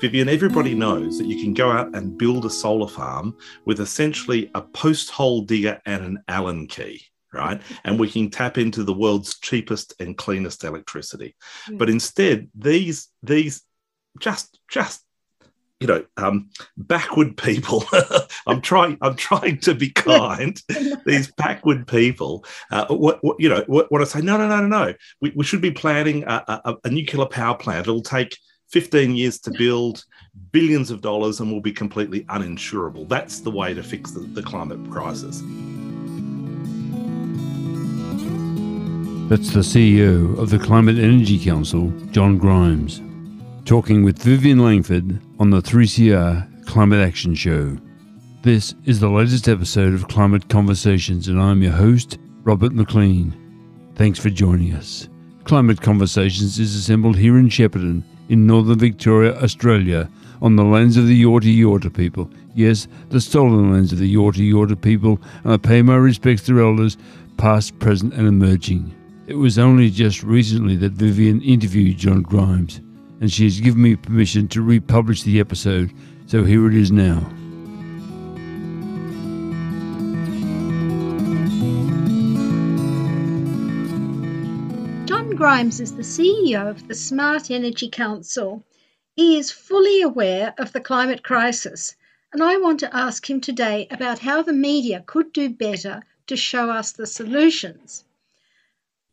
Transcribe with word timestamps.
Vivien, 0.00 0.28
everybody 0.28 0.76
knows 0.76 1.18
that 1.18 1.26
you 1.26 1.42
can 1.42 1.52
go 1.52 1.72
out 1.72 1.92
and 1.96 2.16
build 2.16 2.44
a 2.44 2.50
solar 2.50 2.86
farm 2.86 3.36
with 3.64 3.80
essentially 3.80 4.48
a 4.54 4.62
post 4.62 5.10
hole 5.10 5.42
digger 5.42 5.80
and 5.86 6.04
an 6.04 6.18
Allen 6.28 6.66
key 6.66 7.02
right? 7.32 7.60
And 7.84 8.00
we 8.00 8.10
can 8.10 8.30
tap 8.30 8.56
into 8.56 8.84
the 8.84 8.94
world's 8.94 9.38
cheapest 9.40 9.92
and 10.00 10.16
cleanest 10.16 10.64
electricity. 10.64 11.36
But 11.72 11.90
instead, 11.90 12.48
these 12.54 13.08
these 13.22 13.62
just 14.18 14.58
just 14.70 15.04
you 15.80 15.86
know 15.86 16.04
um, 16.16 16.50
backward 16.76 17.36
people 17.36 17.84
i'm 18.48 18.60
trying 18.60 18.98
i'm 19.00 19.14
trying 19.14 19.58
to 19.60 19.76
be 19.76 19.90
kind 19.90 20.60
these 21.06 21.30
backward 21.32 21.86
people 21.86 22.44
uh, 22.72 22.86
what, 22.88 23.22
what, 23.22 23.36
you 23.38 23.48
know 23.48 23.62
what, 23.68 23.90
what, 23.92 24.00
i 24.00 24.04
say 24.04 24.20
no 24.20 24.36
no 24.36 24.48
no 24.48 24.66
no 24.66 24.66
no 24.66 24.94
we, 25.20 25.32
we 25.36 25.44
should 25.44 25.60
be 25.60 25.70
planning 25.70 26.24
a, 26.24 26.60
a, 26.64 26.74
a 26.82 26.90
nuclear 26.90 27.26
power 27.26 27.56
plant 27.56 27.86
it'll 27.86 28.02
take 28.02 28.36
15 28.70 29.16
years 29.16 29.38
to 29.40 29.50
build 29.52 30.04
billions 30.52 30.90
of 30.90 31.00
dollars 31.00 31.40
and 31.40 31.50
will 31.50 31.60
be 31.60 31.72
completely 31.72 32.24
uninsurable 32.24 33.08
that's 33.08 33.40
the 33.40 33.50
way 33.50 33.74
to 33.74 33.82
fix 33.82 34.12
the, 34.12 34.20
the 34.20 34.42
climate 34.42 34.90
crisis 34.90 35.42
That's 39.28 39.50
the 39.50 39.60
CEO 39.60 40.38
of 40.38 40.48
the 40.48 40.58
Climate 40.58 40.96
Energy 40.96 41.38
Council, 41.38 41.92
John 42.12 42.38
Grimes, 42.38 43.02
talking 43.66 44.02
with 44.02 44.22
Vivien 44.22 44.58
Langford 44.58 45.20
on 45.38 45.50
the 45.50 45.60
3CR 45.60 46.64
Climate 46.64 47.06
Action 47.06 47.34
Show. 47.34 47.76
This 48.40 48.74
is 48.86 49.00
the 49.00 49.10
latest 49.10 49.46
episode 49.46 49.92
of 49.92 50.08
Climate 50.08 50.48
Conversations, 50.48 51.28
and 51.28 51.38
I'm 51.38 51.62
your 51.62 51.72
host, 51.72 52.18
Robert 52.42 52.72
McLean. 52.72 53.34
Thanks 53.96 54.18
for 54.18 54.30
joining 54.30 54.72
us. 54.72 55.10
Climate 55.44 55.82
Conversations 55.82 56.58
is 56.58 56.74
assembled 56.74 57.18
here 57.18 57.36
in 57.36 57.50
Shepparton, 57.50 58.02
in 58.28 58.46
northern 58.46 58.78
Victoria, 58.78 59.34
Australia, 59.42 60.08
on 60.40 60.56
the 60.56 60.64
lands 60.64 60.96
of 60.96 61.06
the 61.06 61.22
Yorta 61.22 61.54
Yorta 61.54 61.92
people. 61.92 62.30
Yes, 62.54 62.88
the 63.10 63.20
stolen 63.20 63.72
lands 63.72 63.92
of 63.92 63.98
the 63.98 64.14
Yorta 64.14 64.38
Yorta 64.38 64.80
people, 64.80 65.20
and 65.44 65.52
I 65.52 65.56
pay 65.56 65.82
my 65.82 65.96
respects 65.96 66.42
to 66.46 66.60
elders, 66.60 66.96
past, 67.36 67.78
present, 67.78 68.14
and 68.14 68.26
emerging. 68.26 68.94
It 69.26 69.34
was 69.34 69.58
only 69.58 69.90
just 69.90 70.22
recently 70.22 70.76
that 70.76 70.92
Vivien 70.92 71.42
interviewed 71.42 71.98
John 71.98 72.22
Grimes, 72.22 72.80
and 73.20 73.30
she 73.30 73.44
has 73.44 73.60
given 73.60 73.82
me 73.82 73.96
permission 73.96 74.48
to 74.48 74.62
republish 74.62 75.22
the 75.22 75.40
episode, 75.40 75.92
so 76.26 76.44
here 76.44 76.66
it 76.66 76.74
is 76.74 76.90
now. 76.90 77.28
Grimes 85.48 85.80
is 85.80 85.94
the 85.94 86.02
CEO 86.02 86.68
of 86.68 86.88
the 86.88 86.94
Smart 86.94 87.50
Energy 87.50 87.88
Council. 87.88 88.62
He 89.16 89.38
is 89.38 89.50
fully 89.50 90.02
aware 90.02 90.52
of 90.58 90.74
the 90.74 90.80
climate 90.82 91.22
crisis, 91.22 91.96
and 92.34 92.42
I 92.42 92.58
want 92.58 92.80
to 92.80 92.94
ask 92.94 93.30
him 93.30 93.40
today 93.40 93.88
about 93.90 94.18
how 94.18 94.42
the 94.42 94.52
media 94.52 95.02
could 95.06 95.32
do 95.32 95.48
better 95.48 96.02
to 96.26 96.36
show 96.36 96.68
us 96.68 96.92
the 96.92 97.06
solutions. 97.06 98.04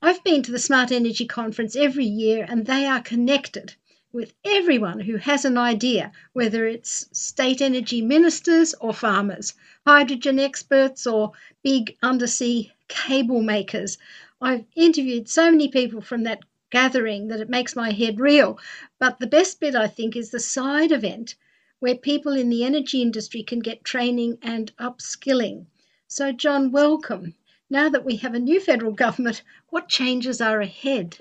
I've 0.02 0.25
been 0.25 0.44
to 0.44 0.52
the 0.52 0.59
Smart 0.59 0.91
Energy 0.91 1.25
Conference 1.25 1.73
every 1.73 2.03
year, 2.03 2.45
and 2.50 2.66
they 2.66 2.86
are 2.86 3.02
connected 3.02 3.75
with 4.11 4.33
everyone 4.44 5.00
who 5.00 5.16
has 5.16 5.45
an 5.45 5.58
idea, 5.58 6.11
whether 6.33 6.66
it's 6.66 7.08
state 7.17 7.61
energy 7.61 8.02
ministers 8.02 8.73
or 8.81 8.94
farmers, 8.94 9.53
hydrogen 9.88 10.39
experts 10.39 11.08
or 11.08 11.31
big 11.63 11.95
undersea 12.03 12.73
cable 12.89 13.41
makers. 13.41 13.97
I've 14.41 14.66
interviewed 14.75 15.30
so 15.30 15.50
many 15.52 15.67
people 15.69 16.02
from 16.02 16.23
that 16.23 16.39
gathering 16.69 17.28
that 17.30 17.39
it 17.39 17.50
makes 17.50 17.75
my 17.75 17.91
head 17.91 18.19
reel. 18.19 18.59
But 19.00 19.19
the 19.19 19.28
best 19.28 19.59
bit, 19.59 19.75
I 19.75 19.88
think, 19.88 20.16
is 20.16 20.31
the 20.31 20.39
side 20.39 20.91
event 20.91 21.36
where 21.79 21.96
people 21.96 22.34
in 22.34 22.50
the 22.50 22.63
energy 22.63 23.01
industry 23.01 23.44
can 23.44 23.59
get 23.59 23.84
training 23.84 24.38
and 24.41 24.75
upskilling. 24.78 25.68
So, 26.07 26.31
John, 26.31 26.72
welcome. 26.72 27.35
Now 27.69 27.90
that 27.90 28.06
we 28.06 28.18
have 28.18 28.34
a 28.34 28.40
new 28.40 28.59
federal 28.59 28.91
government, 28.91 29.41
what 29.69 29.90
changes 29.90 30.41
are 30.41 30.62
ahead? 30.62 31.18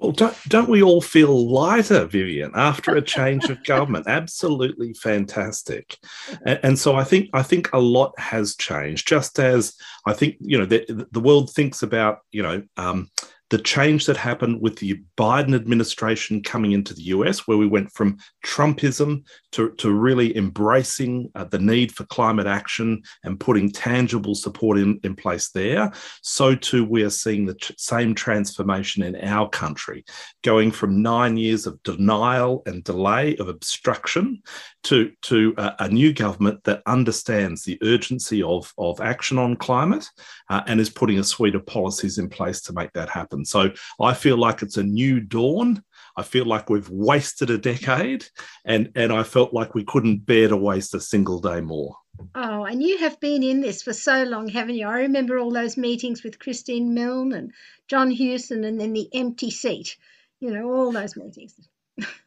Well, 0.00 0.12
don't, 0.12 0.36
don't 0.48 0.70
we 0.70 0.82
all 0.82 1.02
feel 1.02 1.50
lighter, 1.50 2.06
Vivien, 2.06 2.52
after 2.54 2.96
a 2.96 3.02
change 3.02 3.44
of 3.50 3.62
government? 3.64 4.06
Absolutely 4.08 4.94
fantastic, 4.94 5.98
and, 6.46 6.58
and, 6.62 6.78
so 6.78 6.96
I 6.96 7.04
think 7.04 7.28
I 7.34 7.42
think 7.42 7.70
a 7.74 7.78
lot 7.78 8.18
has 8.18 8.56
changed. 8.56 9.06
Just 9.06 9.38
as 9.38 9.74
I 10.06 10.14
think 10.14 10.36
you 10.40 10.56
know 10.56 10.64
the, 10.64 11.06
the 11.12 11.20
world 11.20 11.50
thinks 11.50 11.82
about 11.82 12.20
you 12.32 12.42
know 12.42 12.62
um, 12.78 13.10
the 13.50 13.58
change 13.58 14.06
that 14.06 14.16
happened 14.16 14.60
with 14.60 14.76
the 14.78 15.02
Biden 15.16 15.54
administration 15.54 16.42
coming 16.42 16.72
into 16.72 16.94
the 16.94 17.02
US, 17.02 17.46
where 17.46 17.58
we 17.58 17.66
went 17.66 17.92
from 17.92 18.16
Trumpism 18.46 19.24
to, 19.52 19.70
to 19.72 19.92
really 19.92 20.36
embracing 20.36 21.30
uh, 21.34 21.44
the 21.44 21.58
need 21.58 21.92
for 21.92 22.04
climate 22.06 22.46
action 22.46 23.02
and 23.24 23.40
putting 23.40 23.70
tangible 23.70 24.36
support 24.36 24.78
in, 24.78 25.00
in 25.02 25.16
place 25.16 25.50
there, 25.50 25.92
so 26.22 26.54
too 26.54 26.84
we 26.84 27.02
are 27.02 27.10
seeing 27.10 27.44
the 27.44 27.56
same 27.76 28.14
transformation 28.14 29.02
in 29.02 29.16
our 29.16 29.48
country, 29.48 30.04
going 30.42 30.70
from 30.70 31.02
nine 31.02 31.36
years 31.36 31.66
of 31.66 31.82
denial 31.82 32.62
and 32.66 32.84
delay 32.84 33.36
of 33.36 33.48
obstruction 33.48 34.42
to, 34.84 35.12
to 35.22 35.54
uh, 35.58 35.72
a 35.80 35.88
new 35.88 36.12
government 36.12 36.62
that 36.64 36.82
understands 36.86 37.64
the 37.64 37.78
urgency 37.82 38.42
of, 38.42 38.72
of 38.78 39.00
action 39.00 39.38
on 39.38 39.56
climate 39.56 40.08
uh, 40.48 40.62
and 40.66 40.80
is 40.80 40.88
putting 40.88 41.18
a 41.18 41.24
suite 41.24 41.54
of 41.54 41.66
policies 41.66 42.18
in 42.18 42.28
place 42.28 42.60
to 42.62 42.72
make 42.72 42.92
that 42.92 43.08
happen. 43.08 43.39
So 43.44 43.70
I 44.00 44.14
feel 44.14 44.36
like 44.36 44.62
it's 44.62 44.76
a 44.76 44.82
new 44.82 45.20
dawn. 45.20 45.82
I 46.16 46.22
feel 46.22 46.44
like 46.44 46.68
we've 46.68 46.88
wasted 46.88 47.50
a 47.50 47.58
decade, 47.58 48.26
and, 48.64 48.90
and 48.94 49.12
I 49.12 49.22
felt 49.22 49.54
like 49.54 49.74
we 49.74 49.84
couldn't 49.84 50.26
bear 50.26 50.48
to 50.48 50.56
waste 50.56 50.94
a 50.94 51.00
single 51.00 51.40
day 51.40 51.60
more. 51.60 51.96
Oh, 52.34 52.64
and 52.64 52.82
you 52.82 52.98
have 52.98 53.18
been 53.20 53.42
in 53.42 53.60
this 53.60 53.82
for 53.82 53.92
so 53.92 54.24
long, 54.24 54.48
haven't 54.48 54.74
you? 54.74 54.86
I 54.86 55.00
remember 55.00 55.38
all 55.38 55.52
those 55.52 55.76
meetings 55.76 56.22
with 56.22 56.38
Christine 56.38 56.92
Milne 56.92 57.32
and 57.32 57.52
John 57.88 58.10
Hewson, 58.10 58.64
and 58.64 58.80
then 58.80 58.92
the 58.92 59.08
empty 59.14 59.50
seat. 59.50 59.96
You 60.40 60.50
know, 60.50 60.70
all 60.70 60.92
those 60.92 61.16
meetings 61.16 61.54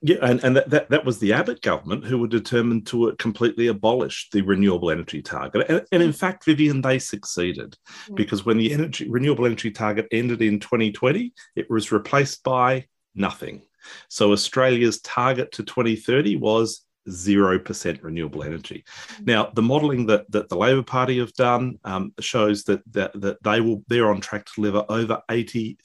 yeah, 0.01 0.17
and, 0.21 0.43
and 0.43 0.55
that, 0.55 0.69
that, 0.69 0.89
that 0.89 1.05
was 1.05 1.19
the 1.19 1.33
Abbott 1.33 1.61
government 1.61 2.05
who 2.05 2.17
were 2.17 2.27
determined 2.27 2.87
to 2.87 3.09
uh, 3.09 3.15
completely 3.17 3.67
abolish 3.67 4.29
the 4.31 4.41
renewable 4.41 4.91
energy 4.91 5.21
target. 5.21 5.69
And, 5.69 5.85
and 5.91 6.03
in 6.03 6.11
mm. 6.11 6.15
fact, 6.15 6.45
Vivien, 6.45 6.81
they 6.81 6.99
succeeded 6.99 7.77
yeah. 8.07 8.15
because 8.15 8.45
when 8.45 8.57
the 8.57 8.71
energy 8.73 9.09
renewable 9.09 9.45
energy 9.45 9.71
target 9.71 10.07
ended 10.11 10.41
in 10.41 10.59
2020, 10.59 11.33
it 11.55 11.69
was 11.69 11.91
replaced 11.91 12.43
by 12.43 12.85
nothing. 13.15 13.61
So 14.07 14.31
Australia's 14.31 15.01
target 15.01 15.51
to 15.53 15.63
2030 15.63 16.37
was 16.37 16.85
0% 17.09 18.03
renewable 18.03 18.43
energy. 18.43 18.83
Mm-hmm. 18.85 19.25
Now, 19.25 19.51
the 19.53 19.61
modelling 19.61 20.05
that, 20.07 20.29
that 20.31 20.49
the 20.49 20.57
Labor 20.57 20.83
Party 20.83 21.19
have 21.19 21.33
done 21.33 21.79
um, 21.83 22.13
shows 22.19 22.63
that, 22.65 22.81
that, 22.93 23.19
that 23.21 23.43
they 23.43 23.61
will 23.61 23.83
they're 23.87 24.09
on 24.09 24.21
track 24.21 24.45
to 24.45 24.53
deliver 24.55 24.85
over 24.89 25.21
83% 25.29 25.77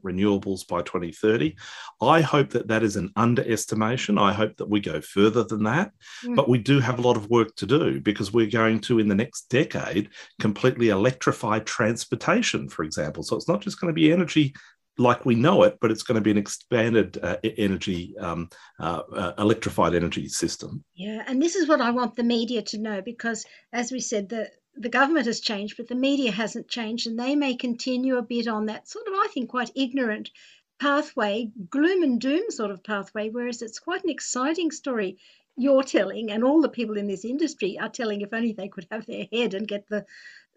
renewables 0.00 0.66
by 0.66 0.82
2030. 0.82 1.56
I 2.00 2.20
hope 2.20 2.50
that 2.50 2.68
that 2.68 2.82
is 2.82 2.96
an 2.96 3.10
underestimation. 3.16 4.18
I 4.18 4.32
hope 4.32 4.56
that 4.56 4.68
we 4.68 4.80
go 4.80 5.00
further 5.00 5.44
than 5.44 5.64
that. 5.64 5.92
Mm. 6.24 6.36
But 6.36 6.48
we 6.48 6.58
do 6.58 6.80
have 6.80 6.98
a 6.98 7.02
lot 7.02 7.16
of 7.16 7.30
work 7.30 7.54
to 7.56 7.66
do 7.66 8.00
because 8.00 8.32
we're 8.32 8.50
going 8.50 8.80
to, 8.80 8.98
in 8.98 9.08
the 9.08 9.14
next 9.14 9.48
decade, 9.50 10.10
completely 10.40 10.88
electrify 10.88 11.60
transportation, 11.60 12.68
for 12.68 12.84
example. 12.84 13.22
So 13.22 13.36
it's 13.36 13.48
not 13.48 13.60
just 13.60 13.80
going 13.80 13.92
to 13.92 14.00
be 14.00 14.12
energy 14.12 14.54
like 15.00 15.24
we 15.24 15.34
know 15.34 15.62
it, 15.62 15.78
but 15.80 15.90
it's 15.90 16.02
going 16.02 16.16
to 16.16 16.20
be 16.20 16.30
an 16.30 16.36
expanded 16.36 17.18
uh, 17.22 17.36
energy, 17.56 18.16
um, 18.18 18.50
uh, 18.78 19.00
uh, 19.12 19.32
electrified 19.38 19.94
energy 19.94 20.28
system. 20.28 20.84
Yeah, 20.94 21.24
and 21.26 21.40
this 21.40 21.56
is 21.56 21.66
what 21.66 21.80
I 21.80 21.90
want 21.90 22.16
the 22.16 22.22
media 22.22 22.62
to 22.62 22.78
know 22.78 23.00
because, 23.00 23.46
as 23.72 23.90
we 23.90 24.00
said, 24.00 24.28
the 24.28 24.50
the 24.76 24.88
government 24.88 25.26
has 25.26 25.40
changed, 25.40 25.76
but 25.76 25.88
the 25.88 25.94
media 25.94 26.30
hasn't 26.30 26.68
changed, 26.68 27.06
and 27.06 27.18
they 27.18 27.34
may 27.34 27.56
continue 27.56 28.18
a 28.18 28.22
bit 28.22 28.46
on 28.46 28.66
that 28.66 28.88
sort 28.88 29.08
of, 29.08 29.14
I 29.14 29.28
think, 29.32 29.50
quite 29.50 29.72
ignorant 29.74 30.30
pathway, 30.78 31.50
gloom 31.68 32.02
and 32.02 32.20
doom 32.20 32.50
sort 32.50 32.70
of 32.70 32.84
pathway, 32.84 33.30
whereas 33.30 33.62
it's 33.62 33.78
quite 33.78 34.04
an 34.04 34.10
exciting 34.10 34.70
story 34.70 35.18
you're 35.56 35.82
telling, 35.82 36.30
and 36.30 36.44
all 36.44 36.60
the 36.60 36.68
people 36.68 36.96
in 36.96 37.06
this 37.06 37.24
industry 37.24 37.78
are 37.78 37.88
telling, 37.88 38.20
if 38.20 38.32
only 38.32 38.52
they 38.52 38.68
could 38.68 38.86
have 38.90 39.06
their 39.06 39.26
head 39.32 39.54
and 39.54 39.66
get 39.66 39.88
the 39.88 40.04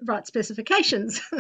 right 0.06 0.28
specifications. 0.28 1.22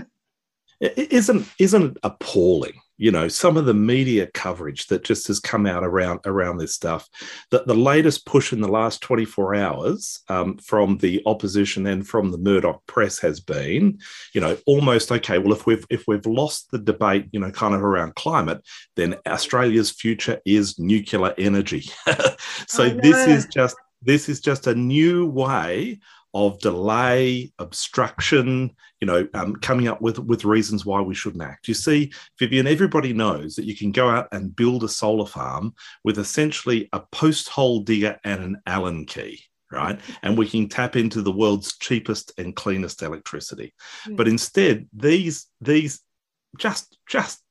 isn't 0.80 1.48
isn't 1.60 1.92
it 1.92 1.98
appalling 2.04 2.74
you 2.98 3.12
know 3.12 3.28
some 3.28 3.57
of 3.57 3.66
the 3.66 3.74
media 3.74 4.28
coverage 4.34 4.88
that 4.88 5.04
just 5.04 5.28
has 5.28 5.40
come 5.40 5.66
out 5.66 5.84
around 5.84 6.19
around 6.25 6.57
this 6.57 6.74
stuff. 6.74 7.07
That 7.51 7.68
the 7.68 7.75
latest 7.75 8.25
push 8.25 8.54
in 8.54 8.62
the 8.62 8.68
last 8.68 9.01
24 9.01 9.56
hours 9.56 10.22
um, 10.30 10.57
from 10.57 10.98
the 10.98 11.22
opposition 11.25 11.88
and 11.88 12.07
from 12.07 12.31
the 12.31 12.38
murdoch 12.38 12.86
press 12.88 13.19
has 13.19 13.40
been 13.40 14.00
you 14.34 14.42
know 14.42 14.57
almost 14.66 15.12
okay 15.12 15.38
well 15.38 15.54
if 15.54 15.66
we've 15.66 15.86
if 15.90 16.04
we've 16.07 16.25
lost 16.25 16.72
the 16.72 16.80
debate 16.80 17.28
you 17.31 17.40
know 17.40 17.51
kind 17.51 17.74
of 17.74 17.81
around 17.81 18.16
climate 18.16 18.62
then 18.95 19.16
australia's 19.28 19.92
future 19.92 20.40
is 20.45 20.78
nuclear 20.80 21.34
energy. 21.38 21.86
So 22.68 22.90
this 22.90 23.28
is 23.28 23.45
just 23.48 23.75
this 24.01 24.30
is 24.30 24.40
just 24.40 24.68
a 24.68 24.75
new 24.75 25.25
way 25.28 26.00
of 26.33 26.59
delay, 26.59 27.51
obstruction, 27.59 28.71
you 29.00 29.06
know, 29.06 29.27
um, 29.33 29.56
coming 29.57 29.88
up 29.88 30.01
with, 30.01 30.19
with 30.19 30.45
reasons 30.45 30.85
why 30.85 31.01
we 31.01 31.13
shouldn't 31.13 31.44
act. 31.44 31.68
You 31.68 31.74
see, 31.74 32.12
Vivien, 32.39 32.68
everybody 32.68 33.13
knows 33.13 33.56
that 33.56 33.65
you 33.65 33.75
can 33.75 33.91
go 33.91 34.09
out 34.09 34.27
and 34.31 34.56
build 34.56 34.83
a 34.83 34.89
solar 34.89 35.27
farm 35.27 35.74
with 36.03 36.18
essentially 36.18 36.89
a 36.94 37.00
post 37.00 37.50
hole 37.50 37.81
digger 37.81 38.19
and 38.24 38.44
an 38.44 38.62
Allen 38.65 39.06
key 39.06 39.41
right? 39.71 40.00
And 40.21 40.38
we 40.38 40.47
can 40.47 40.69
tap 40.69 40.95
into 40.95 41.21
the 41.21 41.31
world's 41.31 41.77
cheapest 41.77 42.31
and 42.38 42.56
cleanest 42.56 43.01
electricity. 43.01 43.74
Mm. 44.07 44.15
But 44.15 44.27
instead, 44.27 44.88
these 44.94 45.47
these 45.59 46.01
just 46.57 46.97
just 47.09 47.41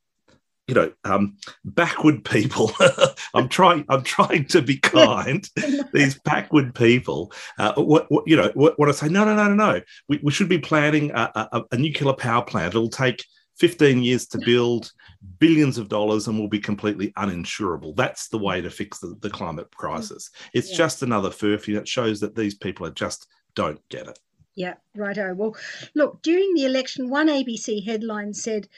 you 0.73 0.81
know 0.81 0.93
um, 1.05 1.37
backward 1.65 2.25
people. 2.25 2.73
I'm 3.35 3.49
trying 3.49 3.85
i'm 3.91 4.03
trying 4.03 4.47
to 4.47 4.63
be 4.63 4.79
kind. 4.79 5.49
These 5.93 6.19
backward 6.21 6.75
people 6.75 7.33
uh, 7.59 7.75
what, 7.75 8.11
what, 8.11 8.27
you 8.27 8.37
know 8.37 8.51
what, 8.55 8.79
what, 8.79 8.89
i 8.89 8.93
say 8.93 9.09
no 9.09 9.25
no 9.25 9.37
no 9.37 9.49
no 9.49 9.55
no. 9.55 9.81
We, 10.09 10.21
we 10.23 10.33
should 10.33 10.49
be 10.49 10.59
planning 10.59 11.11
a, 11.11 11.49
a, 11.53 11.63
a 11.73 11.77
nuclear 11.77 12.15
power 12.15 12.43
plant. 12.43 12.75
It'll 12.75 12.89
take 12.89 13.25
15 13.59 14.03
years 14.03 14.27
to 14.29 14.39
build 14.39 14.91
billions 15.39 15.77
of 15.77 15.91
dollars 15.91 16.27
and 16.27 16.39
will 16.39 16.49
be 16.49 16.59
completely 16.59 17.13
uninsurable. 17.19 17.95
That's 17.95 18.29
the 18.29 18.39
way 18.39 18.63
to 18.63 18.71
fix 18.71 18.99
the, 18.99 19.15
the 19.21 19.31
climate 19.31 19.71
crisis. 19.77 20.31
It's 20.55 20.71
yeah. 20.71 20.79
just 20.79 21.03
another 21.03 21.29
furphy 21.29 21.75
that 21.75 21.87
shows 21.87 22.19
that 22.21 22.35
these 22.35 22.55
people 22.55 22.87
are 22.87 22.93
just 22.93 23.29
don't 23.55 23.87
get 23.91 24.09
it. 24.09 24.19
Yeah, 24.55 24.75
righto. 24.97 25.35
Well, 25.35 25.55
look, 25.95 26.23
during 26.23 26.55
the 26.55 26.65
election, 26.65 27.11
one 27.11 27.29
ABC 27.29 27.85
headline 27.85 28.33
said 28.33 28.69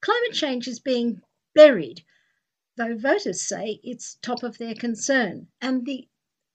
climate 0.00 0.32
change 0.32 0.68
is 0.68 0.80
being 0.80 1.20
buried, 1.54 2.04
though 2.76 2.96
voters 2.96 3.42
say 3.42 3.80
it's 3.82 4.16
top 4.22 4.42
of 4.42 4.58
their 4.58 4.74
concern. 4.74 5.48
And 5.60 5.84
the 5.84 6.08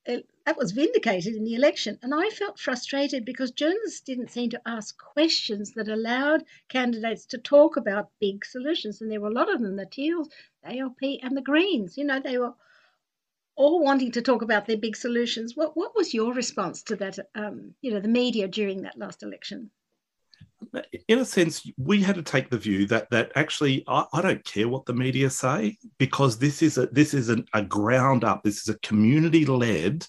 uh, 0.08 0.18
that 0.44 0.56
was 0.56 0.70
vindicated 0.70 1.34
in 1.34 1.42
the 1.42 1.54
election. 1.54 1.98
And 2.00 2.14
I 2.14 2.30
felt 2.30 2.60
frustrated 2.60 3.24
because 3.24 3.50
journalists 3.50 4.00
didn't 4.00 4.30
seem 4.30 4.50
to 4.50 4.62
ask 4.64 4.96
questions 4.96 5.72
that 5.72 5.88
allowed 5.88 6.44
candidates 6.68 7.26
to 7.26 7.38
talk 7.38 7.76
about 7.76 8.12
big 8.20 8.44
solutions. 8.44 9.00
And 9.00 9.10
there 9.10 9.20
were 9.20 9.30
a 9.30 9.34
lot 9.34 9.52
of 9.52 9.60
them 9.60 9.74
the 9.74 9.86
Teals, 9.86 10.28
the 10.62 10.78
ALP, 10.78 11.20
and 11.22 11.36
the 11.36 11.42
Greens. 11.42 11.98
You 11.98 12.04
know, 12.04 12.20
they 12.20 12.38
were 12.38 12.54
all 13.56 13.82
wanting 13.82 14.12
to 14.12 14.22
talk 14.22 14.42
about 14.42 14.66
their 14.66 14.76
big 14.76 14.94
solutions. 14.94 15.56
What, 15.56 15.76
what 15.76 15.96
was 15.96 16.14
your 16.14 16.32
response 16.32 16.84
to 16.84 16.96
that, 16.96 17.18
um, 17.34 17.74
you 17.80 17.90
know, 17.90 18.00
the 18.00 18.08
media 18.08 18.46
during 18.46 18.82
that 18.82 18.98
last 18.98 19.24
election? 19.24 19.70
In 21.08 21.18
a 21.18 21.24
sense, 21.24 21.68
we 21.76 22.02
had 22.02 22.16
to 22.16 22.22
take 22.22 22.50
the 22.50 22.58
view 22.58 22.86
that 22.86 23.10
that 23.10 23.32
actually 23.34 23.84
I, 23.86 24.04
I, 24.12 24.22
don't 24.22 24.44
care 24.44 24.68
what 24.68 24.86
the 24.86 24.94
media 24.94 25.30
say 25.30 25.76
because 25.98 26.38
this 26.38 26.62
is 26.62 26.78
a 26.78 26.86
this 26.86 27.14
is 27.14 27.28
an, 27.28 27.46
a 27.52 27.62
ground 27.62 28.24
up. 28.24 28.42
This 28.42 28.58
is 28.58 28.68
a 28.68 28.78
community 28.78 29.44
led 29.44 30.06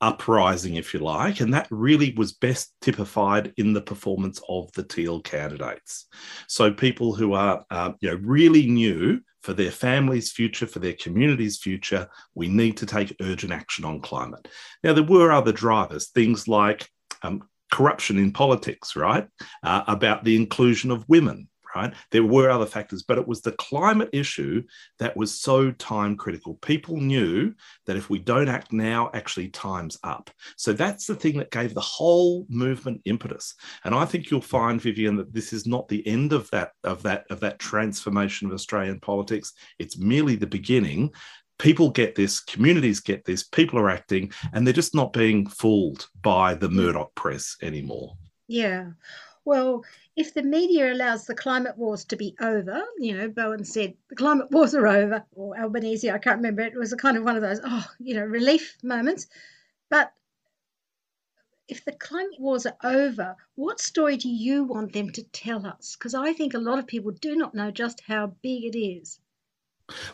uprising, 0.00 0.74
if 0.74 0.92
you 0.92 1.00
like, 1.00 1.40
and 1.40 1.54
that 1.54 1.68
really 1.70 2.12
was 2.16 2.32
best 2.32 2.74
typified 2.80 3.52
in 3.56 3.72
the 3.72 3.80
performance 3.80 4.40
of 4.48 4.72
the 4.72 4.82
Teal 4.82 5.20
candidates. 5.20 6.06
So 6.48 6.72
people 6.72 7.14
who 7.14 7.34
are 7.34 7.64
uh, 7.70 7.92
you 8.00 8.10
know 8.10 8.18
really 8.22 8.66
new 8.66 9.20
for 9.42 9.52
their 9.52 9.70
family's 9.70 10.32
future, 10.32 10.66
for 10.66 10.78
their 10.78 10.94
community's 10.94 11.58
future, 11.58 12.08
we 12.34 12.48
need 12.48 12.76
to 12.78 12.86
take 12.86 13.16
urgent 13.20 13.52
action 13.52 13.84
on 13.84 14.00
climate. 14.00 14.48
Now 14.82 14.94
there 14.94 15.02
were 15.02 15.32
other 15.32 15.52
drivers, 15.52 16.08
things 16.08 16.48
like 16.48 16.88
um, 17.22 17.48
corruption 17.72 18.18
in 18.18 18.32
politics, 18.32 18.94
right? 18.94 19.26
Uh, 19.64 19.82
about 19.88 20.22
the 20.22 20.36
inclusion 20.36 20.92
of 20.92 21.08
women, 21.08 21.48
right? 21.74 21.94
There 22.10 22.22
were 22.24 22.50
other 22.50 22.66
factors, 22.66 23.02
but 23.02 23.18
it 23.18 23.26
was 23.26 23.40
the 23.40 23.52
climate 23.52 24.10
issue 24.12 24.62
that 24.98 25.16
was 25.16 25.40
so 25.40 25.70
time 25.72 26.16
critical. 26.16 26.54
People 26.56 26.98
knew 26.98 27.54
that 27.86 27.96
if 27.96 28.10
we 28.10 28.18
don't 28.18 28.48
act 28.48 28.72
now, 28.72 29.10
actually 29.14 29.48
time's 29.48 29.98
up. 30.04 30.30
So 30.56 30.74
that's 30.74 31.06
the 31.06 31.14
thing 31.14 31.38
that 31.38 31.50
gave 31.50 31.74
the 31.74 31.80
whole 31.80 32.46
movement 32.48 33.00
impetus. 33.06 33.54
And 33.84 33.94
I 33.94 34.04
think 34.04 34.30
you'll 34.30 34.42
find, 34.42 34.80
Vivien, 34.80 35.16
that 35.16 35.32
this 35.32 35.52
is 35.52 35.66
not 35.66 35.88
the 35.88 36.06
end 36.06 36.32
of 36.32 36.50
that 36.50 36.72
of 36.84 37.02
that 37.04 37.24
of 37.30 37.40
that 37.40 37.58
transformation 37.58 38.48
of 38.48 38.54
Australian 38.54 39.00
politics. 39.00 39.52
It's 39.78 39.96
merely 39.96 40.36
the 40.36 40.46
beginning 40.46 41.10
people 41.62 41.90
get 41.90 42.16
this, 42.16 42.40
communities 42.40 42.98
get 42.98 43.24
this, 43.24 43.44
people 43.44 43.78
are 43.78 43.88
acting, 43.88 44.32
and 44.52 44.66
they're 44.66 44.74
just 44.74 44.96
not 44.96 45.12
being 45.12 45.46
fooled 45.46 46.08
by 46.20 46.54
the 46.54 46.68
mm. 46.68 46.72
Murdoch 46.72 47.14
press 47.14 47.56
anymore. 47.62 48.16
Yeah. 48.48 48.90
Well, 49.44 49.84
if 50.16 50.34
the 50.34 50.42
media 50.42 50.92
allows 50.92 51.24
the 51.24 51.36
climate 51.36 51.78
wars 51.78 52.04
to 52.06 52.16
be 52.16 52.34
over, 52.40 52.82
you 52.98 53.16
know, 53.16 53.28
Bowen 53.28 53.64
said 53.64 53.94
the 54.10 54.16
climate 54.16 54.50
wars 54.50 54.74
are 54.74 54.88
over, 54.88 55.24
or 55.36 55.56
Albanese, 55.56 56.10
I 56.10 56.18
can't 56.18 56.38
remember, 56.38 56.62
it 56.62 56.74
was 56.74 56.92
a 56.92 56.96
kind 56.96 57.16
of 57.16 57.22
one 57.22 57.36
of 57.36 57.42
those, 57.42 57.60
oh, 57.64 57.86
you 58.00 58.14
know, 58.14 58.24
relief 58.24 58.76
moments. 58.82 59.28
But 59.88 60.12
if 61.68 61.84
the 61.84 61.92
climate 61.92 62.40
wars 62.40 62.66
are 62.66 62.76
over, 62.82 63.36
what 63.54 63.80
story 63.80 64.16
do 64.16 64.28
you 64.28 64.64
want 64.64 64.92
them 64.92 65.10
to 65.10 65.22
tell 65.22 65.64
us? 65.64 65.94
Because 65.96 66.14
I 66.14 66.32
think 66.32 66.54
a 66.54 66.58
lot 66.58 66.80
of 66.80 66.88
people 66.88 67.12
do 67.12 67.36
not 67.36 67.54
know 67.54 67.70
just 67.70 68.00
how 68.00 68.34
big 68.42 68.64
it 68.64 68.76
is. 68.76 69.20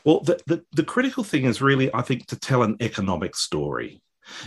Well, 0.04 0.20
the, 0.20 0.40
the, 0.46 0.64
the, 0.72 0.84
critical 0.84 1.24
thing 1.24 1.44
is 1.44 1.60
really, 1.62 1.92
I 1.94 2.02
think, 2.02 2.26
to 2.26 2.38
tell 2.38 2.62
an 2.62 2.76
economic 2.80 3.36
story. 3.36 4.02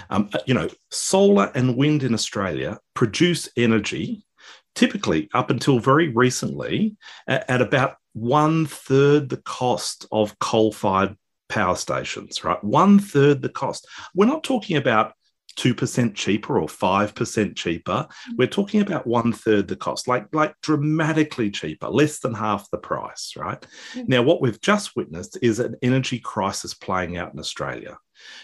Um, 0.09 0.29
uh, 0.33 0.39
you 0.45 0.53
know, 0.53 0.69
solar 0.89 1.51
and 1.56 1.75
wind 1.75 2.03
in 2.03 2.13
Australia 2.13 2.79
produce 2.94 3.50
energy, 3.57 4.25
typically 4.75 5.29
up 5.33 5.50
until 5.50 5.79
very 5.79 6.09
recently, 6.09 6.97
at, 7.27 7.50
at 7.50 7.62
about 7.62 7.95
one 8.13 8.65
third 8.65 9.29
the 9.29 9.38
cost 9.38 10.06
of 10.12 10.38
coal 10.39 10.71
fired 10.71 11.15
power 11.50 11.75
stations, 11.75 12.44
right? 12.44 12.63
One 12.63 13.00
third 13.00 13.41
the 13.41 13.50
cost. 13.50 13.88
We're 14.15 14.25
not 14.25 14.44
talking 14.44 14.77
about 14.77 15.13
2% 15.53 16.15
cheaper 16.15 16.59
or 16.59 16.68
5% 16.68 17.56
cheaper 17.56 18.07
mm. 18.09 18.38
we're 18.38 18.48
talking 18.48 18.81
about 18.81 19.07
one 19.07 19.33
third 19.33 19.68
the 19.68 19.75
cost 19.75 20.07
like 20.07 20.27
like 20.33 20.53
dramatically 20.62 21.50
cheaper 21.50 21.88
less 21.88 22.19
than 22.19 22.33
half 22.33 22.69
the 22.71 22.77
price 22.77 23.33
right 23.38 23.65
mm-hmm. 23.94 24.03
now 24.07 24.21
what 24.21 24.42
we've 24.42 24.62
just 24.62 24.95
witnessed 24.95 25.38
is 25.42 25.59
an 25.59 25.75
energy 25.81 26.19
crisis 26.19 26.74
playing 26.74 27.18
out 27.18 27.33
in 27.33 27.39
australia 27.39 27.98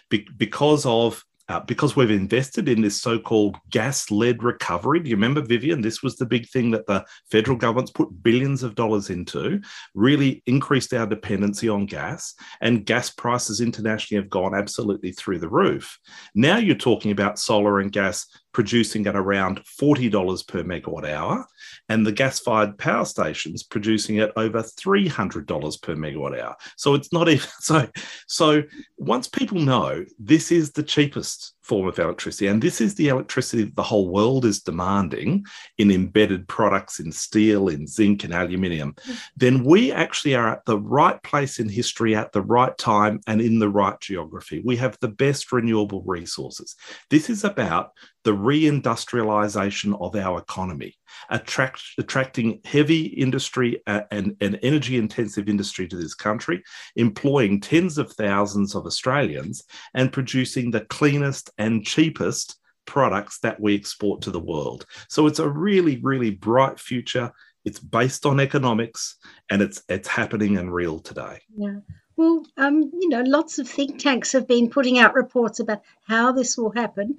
Be- 0.10 0.28
because 0.38 0.86
of 0.86 1.24
uh, 1.50 1.60
because 1.62 1.96
we've 1.96 2.12
invested 2.12 2.68
in 2.68 2.82
this 2.82 3.02
so-called 3.02 3.58
gas-led 3.70 4.44
recovery. 4.44 5.00
Do 5.00 5.10
you 5.10 5.16
remember, 5.16 5.42
Vivien? 5.42 5.82
This 5.82 6.04
was 6.04 6.16
the 6.16 6.26
big 6.26 6.48
thing 6.50 6.72
that 6.72 6.88
the 6.88 7.06
federal 7.32 7.58
government's 7.58 7.92
put 7.92 8.24
billions 8.24 8.64
of 8.64 8.76
dollars 8.76 9.10
into, 9.10 9.62
really 9.96 10.44
increased 10.46 10.94
our 10.94 11.08
dependency 11.08 11.70
on 11.70 11.86
gas, 11.86 12.34
and 12.62 12.86
gas 12.86 13.10
prices 13.10 13.62
internationally 13.62 14.22
have 14.22 14.30
gone 14.30 14.54
absolutely 14.54 15.12
through 15.12 15.40
the 15.40 15.50
roof. 15.50 16.00
Now 16.36 16.58
you're 16.58 16.76
talking 16.76 17.12
about 17.12 17.40
solar 17.40 17.80
and 17.80 17.92
gas 17.92 18.28
producing 18.58 19.06
at 19.06 19.16
around 19.16 19.62
$40 19.80 20.48
per 20.48 20.64
megawatt 20.64 21.08
hour, 21.08 21.46
and 21.90 22.04
the 22.04 22.12
gas 22.12 22.40
fired 22.40 22.76
power 22.80 23.06
stations 23.06 23.62
producing 23.62 24.18
at 24.18 24.32
over 24.36 24.64
$300 24.64 25.82
per 25.84 25.96
megawatt 25.96 26.42
hour. 26.42 26.56
So 26.76 26.96
it's 26.96 27.14
not 27.14 27.30
even 27.30 27.48
so. 27.60 27.88
So 28.26 28.64
once 28.98 29.28
people 29.28 29.60
know 29.60 30.04
this 30.18 30.52
is 30.52 30.72
the 30.72 30.82
cheapest 30.82 31.54
form 31.68 31.88
of 31.88 32.00
electricity. 32.00 32.48
And 32.48 32.62
this 32.62 32.80
is 32.80 32.96
the 32.96 33.10
electricity 33.10 33.64
that 33.64 33.76
the 33.76 33.84
whole 33.84 34.08
world 34.10 34.46
is 34.46 34.62
demanding 34.62 35.46
in 35.78 35.92
embedded 35.92 36.48
products 36.48 37.00
in 37.00 37.12
steel, 37.12 37.68
in 37.68 37.86
zinc, 37.86 38.24
and 38.24 38.34
aluminium. 38.34 38.94
Mm-hmm. 38.94 39.14
Then 39.36 39.64
we 39.66 39.92
actually 39.92 40.36
are 40.36 40.48
at 40.48 40.66
the 40.66 40.80
right 40.80 41.22
place 41.24 41.60
in 41.60 41.68
history 41.68 42.16
at 42.16 42.32
the 42.32 42.42
right 42.42 42.76
time 42.78 43.20
and 43.28 43.42
in 43.42 43.60
the 43.60 43.70
right 43.70 44.00
geography. 44.00 44.62
We 44.64 44.78
have 44.78 44.98
the 45.02 45.10
best 45.10 45.52
renewable 45.52 46.04
resources. 46.06 46.76
This 47.10 47.30
is 47.30 47.44
about 47.44 47.92
the 48.24 48.32
reindustrialization 48.32 50.00
of 50.02 50.16
our 50.16 50.40
economy, 50.40 50.98
attract, 51.30 51.82
attracting 51.98 52.62
heavy 52.66 53.06
industry 53.06 53.82
uh, 53.88 54.02
and, 54.12 54.36
and 54.42 54.60
energy 54.64 54.98
intensive 54.98 55.50
industry 55.50 55.88
to 55.88 55.96
this 55.96 56.14
country, 56.14 56.64
employing 56.96 57.60
tens 57.60 57.98
of 57.98 58.12
thousands 58.14 58.76
of 58.76 58.86
Australians, 58.86 59.64
and 59.94 60.14
producing 60.14 60.72
the 60.72 60.82
cleanest 60.82 61.50
and 61.58 61.86
cheapest 61.86 62.58
products 62.86 63.40
that 63.40 63.60
we 63.60 63.76
export 63.76 64.22
to 64.24 64.32
the 64.32 64.40
world. 64.40 64.86
So 65.10 65.28
it's 65.28 65.40
a 65.40 65.48
really, 65.48 65.98
really 65.98 66.32
bright 66.32 66.80
future. 66.80 67.32
It's 67.66 67.80
based 67.80 68.26
on 68.26 68.40
economics 68.40 69.18
and 69.50 69.62
it's 69.62 69.84
it's 69.90 70.08
happening 70.08 70.58
and 70.58 70.74
real 70.74 71.00
today. 71.00 71.42
Yeah. 71.56 71.80
Well, 72.16 72.44
um, 72.58 72.90
you 73.00 73.10
know, 73.10 73.22
lots 73.22 73.60
of 73.60 73.70
think 73.70 74.00
tanks 74.00 74.32
have 74.32 74.48
been 74.48 74.72
putting 74.72 74.98
out 74.98 75.14
reports 75.14 75.60
about 75.60 75.82
how 76.08 76.32
this 76.32 76.58
will 76.58 76.72
happen. 76.72 77.18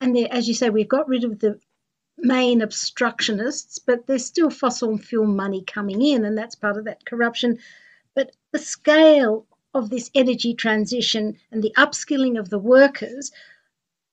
And 0.00 0.16
as 0.28 0.48
you 0.48 0.54
say, 0.54 0.70
we've 0.70 0.88
got 0.88 1.08
rid 1.08 1.24
of 1.24 1.38
the 1.40 1.58
main 2.18 2.60
obstructionists, 2.60 3.78
but 3.78 4.06
there's 4.06 4.24
still 4.24 4.50
fossil 4.50 4.98
fuel 4.98 5.26
money 5.26 5.62
coming 5.64 6.02
in, 6.02 6.24
and 6.24 6.36
that's 6.36 6.54
part 6.54 6.76
of 6.76 6.84
that 6.84 7.04
corruption. 7.04 7.58
But 8.14 8.32
the 8.52 8.58
scale 8.58 9.46
of 9.74 9.90
this 9.90 10.10
energy 10.14 10.54
transition 10.54 11.36
and 11.52 11.62
the 11.62 11.72
upskilling 11.76 12.38
of 12.38 12.50
the 12.50 12.58
workers 12.58 13.30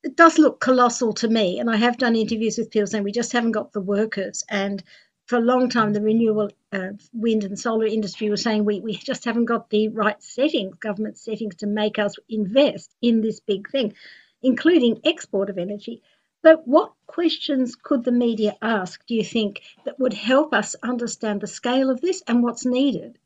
it 0.06 0.16
does 0.16 0.38
look 0.38 0.60
colossal 0.60 1.14
to 1.14 1.28
me. 1.28 1.60
And 1.60 1.68
I 1.70 1.78
have 1.78 1.98
done 1.98 2.16
interviews 2.16 2.60
with 2.60 2.70
people 2.70 2.86
saying 2.86 3.04
we 3.04 3.12
just 3.12 3.34
haven't 3.34 3.54
got 3.54 3.74
the 3.74 3.82
workers. 3.82 4.44
And 4.50 4.84
for 5.26 5.38
a 5.38 5.42
long 5.42 5.68
time, 5.68 5.94
the 5.94 6.02
renewable 6.02 6.52
uh, 6.72 6.90
wind 7.12 7.44
and 7.44 7.58
solar 7.58 7.88
industry 7.88 8.30
was 8.30 8.44
saying 8.44 8.66
we, 8.66 8.82
we 8.82 8.96
just 8.96 9.26
haven't 9.26 9.46
got 9.46 9.72
the 9.72 9.88
right 9.88 10.22
settings, 10.22 10.76
government 10.76 11.18
settings, 11.18 11.56
to 11.56 11.66
make 11.66 11.98
us 11.98 12.14
invest 12.30 12.96
in 13.02 13.22
this 13.22 13.40
big 13.40 13.68
thing, 13.72 13.96
including 14.44 15.02
export 15.04 15.50
of 15.50 15.58
energy. 15.58 16.04
So, 16.46 16.58
what 16.66 16.94
questions 17.08 17.76
could 17.76 18.04
the 18.04 18.12
media 18.12 18.56
ask, 18.62 19.04
do 19.08 19.16
you 19.16 19.24
think, 19.24 19.64
that 19.84 20.00
would 20.00 20.14
help 20.14 20.54
us 20.54 20.76
understand 20.84 21.42
the 21.42 21.48
scale 21.48 21.90
of 21.90 22.02
this 22.02 22.22
and 22.28 22.44
what's 22.44 22.68
needed? 22.68 23.18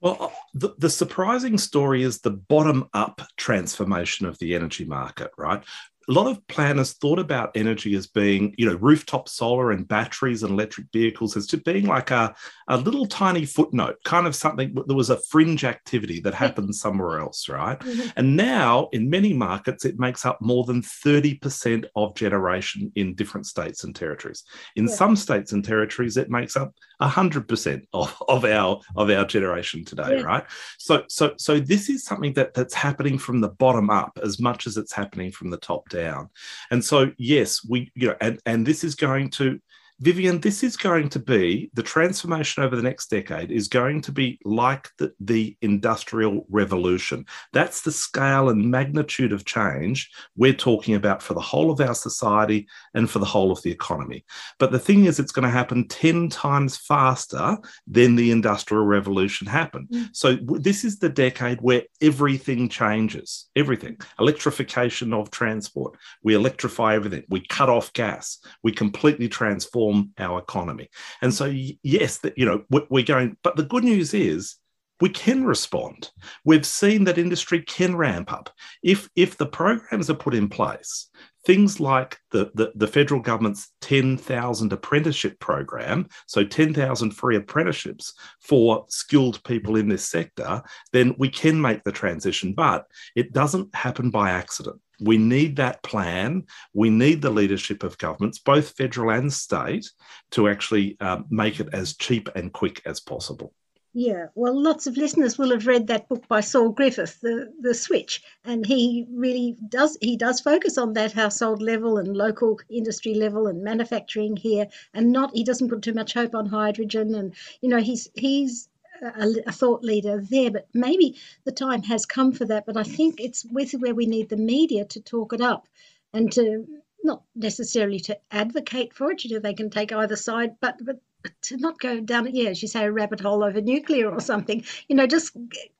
Well, 0.00 0.16
uh, 0.20 0.28
the, 0.54 0.70
the, 0.78 0.88
surprising 0.88 1.58
story 1.58 2.04
is 2.04 2.20
the 2.20 2.30
bottom 2.30 2.88
up 2.94 3.22
transformation 3.36 4.26
of 4.26 4.38
the 4.38 4.54
energy 4.54 4.84
market, 4.84 5.32
right? 5.36 5.64
A 6.10 6.12
lot 6.12 6.26
of 6.26 6.44
planners 6.48 6.94
thought 6.94 7.20
about 7.20 7.52
energy 7.54 7.94
as 7.94 8.08
being, 8.08 8.52
you 8.58 8.66
know, 8.66 8.74
rooftop 8.76 9.28
solar 9.28 9.70
and 9.70 9.86
batteries 9.86 10.42
and 10.42 10.50
electric 10.50 10.88
vehicles 10.92 11.36
as 11.36 11.46
just 11.46 11.64
being 11.64 11.86
like 11.86 12.10
a, 12.10 12.34
a 12.66 12.76
little 12.76 13.06
tiny 13.06 13.44
footnote, 13.44 13.96
kind 14.04 14.26
of 14.26 14.34
something 14.34 14.74
that 14.74 14.94
was 14.94 15.10
a 15.10 15.20
fringe 15.28 15.62
activity 15.62 16.18
that 16.20 16.34
happened 16.34 16.74
somewhere 16.74 17.20
else, 17.20 17.48
right? 17.48 17.78
Mm-hmm. 17.78 18.08
And 18.16 18.36
now 18.36 18.88
in 18.92 19.08
many 19.08 19.32
markets, 19.32 19.84
it 19.84 20.00
makes 20.00 20.26
up 20.26 20.40
more 20.40 20.64
than 20.64 20.82
30% 20.82 21.84
of 21.94 22.16
generation 22.16 22.90
in 22.96 23.14
different 23.14 23.46
states 23.46 23.84
and 23.84 23.94
territories. 23.94 24.42
In 24.74 24.88
yeah. 24.88 24.94
some 24.94 25.14
states 25.14 25.52
and 25.52 25.64
territories, 25.64 26.16
it 26.16 26.28
makes 26.28 26.56
up 26.56 26.74
100% 27.00 27.82
of, 27.92 28.22
of 28.28 28.44
our 28.44 28.80
of 28.96 29.10
our 29.10 29.24
generation 29.24 29.84
today, 29.84 30.18
yeah. 30.18 30.22
right? 30.22 30.44
So 30.78 31.04
so 31.08 31.34
so 31.38 31.60
this 31.60 31.88
is 31.88 32.04
something 32.04 32.34
that 32.34 32.52
that's 32.52 32.74
happening 32.74 33.16
from 33.16 33.40
the 33.40 33.48
bottom 33.48 33.90
up 33.90 34.18
as 34.22 34.40
much 34.40 34.66
as 34.66 34.76
it's 34.76 34.92
happening 34.92 35.30
from 35.30 35.50
the 35.50 35.56
top 35.56 35.88
down 35.88 35.99
down. 36.00 36.30
And 36.70 36.84
so, 36.84 37.12
yes, 37.18 37.64
we, 37.68 37.90
you 37.94 38.08
know, 38.08 38.16
and, 38.20 38.40
and 38.46 38.66
this 38.66 38.84
is 38.84 38.94
going 38.94 39.30
to 39.30 39.60
Vivien, 40.00 40.40
this 40.40 40.62
is 40.62 40.76
going 40.76 41.08
to 41.10 41.18
be 41.18 41.70
the 41.74 41.82
transformation 41.82 42.62
over 42.62 42.74
the 42.74 42.82
next 42.82 43.10
decade 43.10 43.50
is 43.50 43.68
going 43.68 44.00
to 44.00 44.12
be 44.12 44.38
like 44.44 44.88
the, 44.98 45.12
the, 45.20 45.56
industrial 45.62 46.46
revolution. 46.48 47.26
That's 47.52 47.82
the 47.82 47.92
scale 47.92 48.48
and 48.48 48.70
magnitude 48.70 49.32
of 49.32 49.44
change 49.44 50.10
we're 50.36 50.54
talking 50.54 50.94
about 50.94 51.22
for 51.22 51.34
the 51.34 51.40
whole 51.40 51.70
of 51.70 51.80
our 51.80 51.94
society 51.94 52.66
and 52.94 53.10
for 53.10 53.18
the 53.18 53.26
whole 53.26 53.52
of 53.52 53.60
the 53.62 53.70
economy. 53.70 54.24
But 54.58 54.72
the 54.72 54.78
thing 54.78 55.04
is, 55.04 55.18
it's 55.18 55.32
going 55.32 55.44
to 55.44 55.50
happen 55.50 55.88
10 55.88 56.28
times 56.30 56.76
faster 56.76 57.58
than 57.86 58.16
the 58.16 58.30
industrial 58.30 58.84
revolution 58.84 59.46
happened. 59.46 59.88
Mm. 59.90 60.08
So, 60.12 60.36
this 60.36 60.84
is 60.84 60.98
the 60.98 61.08
decade 61.08 61.60
where 61.60 61.82
everything 62.00 62.68
changes 62.68 63.48
everything. 63.56 63.98
Electrification 64.18 65.12
of 65.12 65.30
transport. 65.30 65.96
We 66.22 66.34
electrify 66.34 66.94
everything. 66.94 67.24
We 67.28 67.44
cut 67.46 67.68
off 67.68 67.92
gas. 67.92 68.38
We 68.62 68.72
completely 68.72 69.28
transform 69.28 69.89
transform 69.90 70.12
our 70.18 70.38
economy. 70.38 70.88
And 71.22 71.32
so, 71.32 71.46
yes, 71.82 72.18
that 72.18 72.36
you 72.36 72.44
know 72.46 72.64
we're 72.70 73.02
going. 73.02 73.36
But 73.42 73.56
the 73.56 73.64
good 73.64 73.84
news 73.84 74.14
is 74.14 74.56
we 75.00 75.08
can 75.08 75.44
respond. 75.44 76.10
We've 76.44 76.66
seen 76.66 77.04
that 77.04 77.18
industry 77.18 77.62
can 77.62 77.96
ramp 77.96 78.32
up 78.32 78.50
if 78.82 79.08
if 79.16 79.36
the 79.36 79.46
programs 79.46 80.10
are 80.10 80.14
put 80.14 80.34
in 80.34 80.48
place. 80.48 81.08
Things 81.46 81.80
like 81.80 82.18
the, 82.32 82.50
the, 82.54 82.70
the 82.74 82.86
federal 82.86 83.22
government's 83.22 83.72
10,000 83.80 84.74
apprenticeship 84.74 85.40
program, 85.40 86.06
so 86.26 86.44
10,000 86.44 87.12
free 87.12 87.36
apprenticeships 87.36 88.12
for 88.42 88.84
skilled 88.90 89.42
people 89.44 89.76
in 89.76 89.88
this 89.88 90.06
sector, 90.06 90.62
then 90.92 91.14
we 91.16 91.30
can 91.30 91.58
make 91.58 91.82
the 91.82 91.92
transition. 91.92 92.52
But 92.52 92.84
it 93.16 93.32
doesn't 93.32 93.74
happen 93.74 94.10
by 94.10 94.32
accident. 94.32 94.82
We 95.00 95.18
need 95.18 95.56
that 95.56 95.82
plan. 95.82 96.44
We 96.74 96.90
need 96.90 97.22
the 97.22 97.30
leadership 97.30 97.82
of 97.82 97.98
governments, 97.98 98.38
both 98.38 98.76
federal 98.76 99.10
and 99.10 99.32
state, 99.32 99.90
to 100.32 100.48
actually 100.48 100.98
um, 101.00 101.26
make 101.30 101.60
it 101.60 101.68
as 101.72 101.96
cheap 101.96 102.28
and 102.34 102.52
quick 102.52 102.82
as 102.84 103.00
possible. 103.00 103.52
Yeah, 103.92 104.26
well, 104.36 104.56
lots 104.60 104.86
of 104.86 104.96
listeners 104.96 105.36
will 105.36 105.50
have 105.50 105.66
read 105.66 105.88
that 105.88 106.08
book 106.08 106.28
by 106.28 106.42
Saul 106.42 106.68
Griffith, 106.70 107.20
the 107.20 107.52
the 107.60 107.74
Switch, 107.74 108.22
and 108.44 108.64
he 108.64 109.04
really 109.10 109.56
does 109.68 109.98
he 110.00 110.16
does 110.16 110.40
focus 110.40 110.78
on 110.78 110.92
that 110.92 111.12
household 111.12 111.60
level 111.60 111.98
and 111.98 112.16
local 112.16 112.60
industry 112.68 113.14
level 113.14 113.48
and 113.48 113.64
manufacturing 113.64 114.36
here, 114.36 114.68
and 114.94 115.10
not 115.10 115.34
he 115.34 115.42
doesn't 115.42 115.70
put 115.70 115.82
too 115.82 115.92
much 115.92 116.14
hope 116.14 116.36
on 116.36 116.46
hydrogen, 116.46 117.16
and 117.16 117.34
you 117.62 117.68
know 117.68 117.80
he's 117.80 118.08
he's 118.14 118.68
a, 119.02 119.34
a, 119.46 119.52
thought 119.52 119.82
leader 119.82 120.20
there, 120.20 120.50
but 120.50 120.68
maybe 120.74 121.16
the 121.44 121.52
time 121.52 121.82
has 121.84 122.06
come 122.06 122.32
for 122.32 122.44
that. 122.46 122.66
But 122.66 122.76
I 122.76 122.82
think 122.82 123.20
it's 123.20 123.44
with 123.44 123.72
where 123.72 123.94
we 123.94 124.06
need 124.06 124.28
the 124.28 124.36
media 124.36 124.84
to 124.86 125.00
talk 125.00 125.32
it 125.32 125.40
up 125.40 125.66
and 126.12 126.30
to 126.32 126.66
not 127.02 127.22
necessarily 127.34 128.00
to 128.00 128.18
advocate 128.30 128.94
for 128.94 129.10
it. 129.10 129.24
You 129.24 129.34
know, 129.34 129.40
they 129.40 129.54
can 129.54 129.70
take 129.70 129.92
either 129.92 130.16
side, 130.16 130.56
but 130.60 130.76
but, 130.84 131.00
to 131.42 131.58
not 131.58 131.78
go 131.78 132.00
down, 132.00 132.34
yeah, 132.34 132.48
as 132.48 132.62
you 132.62 132.68
say, 132.68 132.84
a 132.84 132.90
rabbit 132.90 133.20
hole 133.20 133.44
over 133.44 133.60
nuclear 133.60 134.10
or 134.10 134.20
something. 134.20 134.64
You 134.88 134.96
know, 134.96 135.06
just 135.06 135.36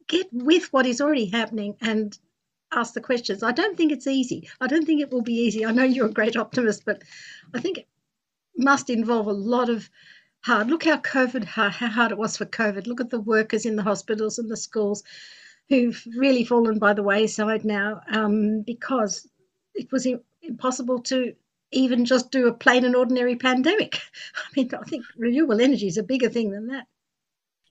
get 0.06 0.28
with 0.32 0.70
what 0.70 0.84
is 0.84 1.00
already 1.00 1.24
happening 1.24 1.76
and 1.80 2.16
ask 2.72 2.92
the 2.92 3.00
questions. 3.00 3.42
I 3.42 3.52
don't 3.52 3.76
think 3.76 3.90
it's 3.90 4.06
easy. 4.06 4.50
I 4.60 4.66
don't 4.66 4.84
think 4.84 5.00
it 5.00 5.10
will 5.10 5.22
be 5.22 5.34
easy. 5.34 5.64
I 5.64 5.72
know 5.72 5.84
you're 5.84 6.06
a 6.06 6.12
great 6.12 6.36
optimist, 6.36 6.84
but 6.84 7.02
I 7.54 7.60
think 7.60 7.78
it 7.78 7.88
must 8.56 8.90
involve 8.90 9.28
a 9.28 9.32
lot 9.32 9.70
of 9.70 9.88
hard. 10.42 10.68
Look 10.68 10.84
how 10.84 10.98
COVID 10.98 11.44
how 11.44 11.70
hard 11.70 12.12
it 12.12 12.18
was 12.18 12.36
for 12.36 12.46
COVID. 12.46 12.86
Look 12.86 13.00
at 13.00 13.10
the 13.10 13.20
workers 13.20 13.66
in 13.66 13.76
the 13.76 13.82
hospitals 13.82 14.38
and 14.38 14.50
the 14.50 14.56
schools 14.56 15.02
who've 15.68 16.02
really 16.16 16.44
fallen 16.44 16.78
by 16.78 16.94
the 16.94 17.02
wayside 17.02 17.64
now 17.64 18.00
um, 18.10 18.62
because 18.62 19.28
it 19.74 19.90
was 19.92 20.06
impossible 20.42 21.00
to 21.00 21.34
even 21.72 22.04
just 22.04 22.32
do 22.32 22.48
a 22.48 22.52
plain 22.52 22.84
and 22.84 22.96
ordinary 22.96 23.36
pandemic. 23.36 24.00
I 24.36 24.48
mean, 24.56 24.70
I 24.74 24.84
think 24.84 25.04
renewable 25.16 25.60
energy 25.60 25.86
is 25.86 25.98
a 25.98 26.02
bigger 26.02 26.28
thing 26.28 26.50
than 26.50 26.66
that. 26.68 26.86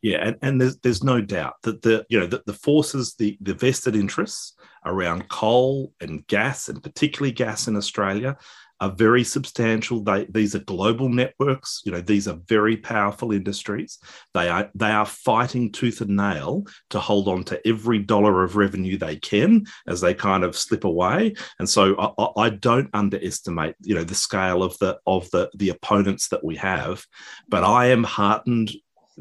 Yeah, 0.02 0.28
and, 0.28 0.38
and 0.42 0.62
there's 0.62 0.78
there's 0.78 1.04
no 1.04 1.20
doubt 1.20 1.56
that 1.64 1.82
the 1.82 2.06
you 2.08 2.18
know 2.18 2.28
that 2.28 2.46
the 2.46 2.54
forces, 2.54 3.16
the 3.16 3.38
the 3.42 3.54
vested 3.54 3.98
interests 3.98 4.54
around 4.86 5.28
coal 5.28 5.94
and 6.00 6.26
gas, 6.28 6.70
and 6.70 6.82
particularly 6.82 7.34
gas 7.34 7.68
in 7.68 7.76
Australia, 7.76 8.38
are 8.82 8.92
very 8.92 9.24
substantial. 9.24 10.02
They, 10.04 10.26
these 10.26 10.56
are 10.56 10.60
global 10.60 11.10
networks. 11.10 11.82
You 11.86 11.92
know, 11.92 12.02
these 12.02 12.28
are 12.28 12.40
very 12.48 12.78
powerful 12.78 13.32
industries. 13.32 14.00
They 14.34 14.50
are 14.50 14.70
they 14.76 14.92
are 14.92 15.06
fighting 15.06 15.72
tooth 15.72 16.02
and 16.02 16.16
nail 16.16 16.66
to 16.92 17.00
hold 17.00 17.28
on 17.28 17.44
to 17.46 17.68
every 17.68 18.00
dollar 18.00 18.44
of 18.44 18.56
revenue 18.56 18.98
they 18.98 19.18
can 19.18 19.66
as 19.88 20.02
they 20.02 20.14
kind 20.14 20.44
of 20.44 20.56
slip 20.56 20.84
away. 20.84 21.36
And 21.60 21.70
so 21.70 21.96
I, 22.18 22.44
I 22.44 22.50
don't 22.50 22.90
underestimate, 22.94 23.76
you 23.82 23.96
know, 23.96 24.04
the 24.04 24.16
scale 24.16 24.64
of 24.64 24.78
the 24.80 25.00
of 25.06 25.30
the 25.32 25.50
the 25.56 25.70
opponents 25.70 26.30
that 26.30 26.44
we 26.44 26.56
have. 26.58 27.06
But 27.48 27.64
I 27.64 27.88
am 27.88 28.04
heartened 28.04 28.72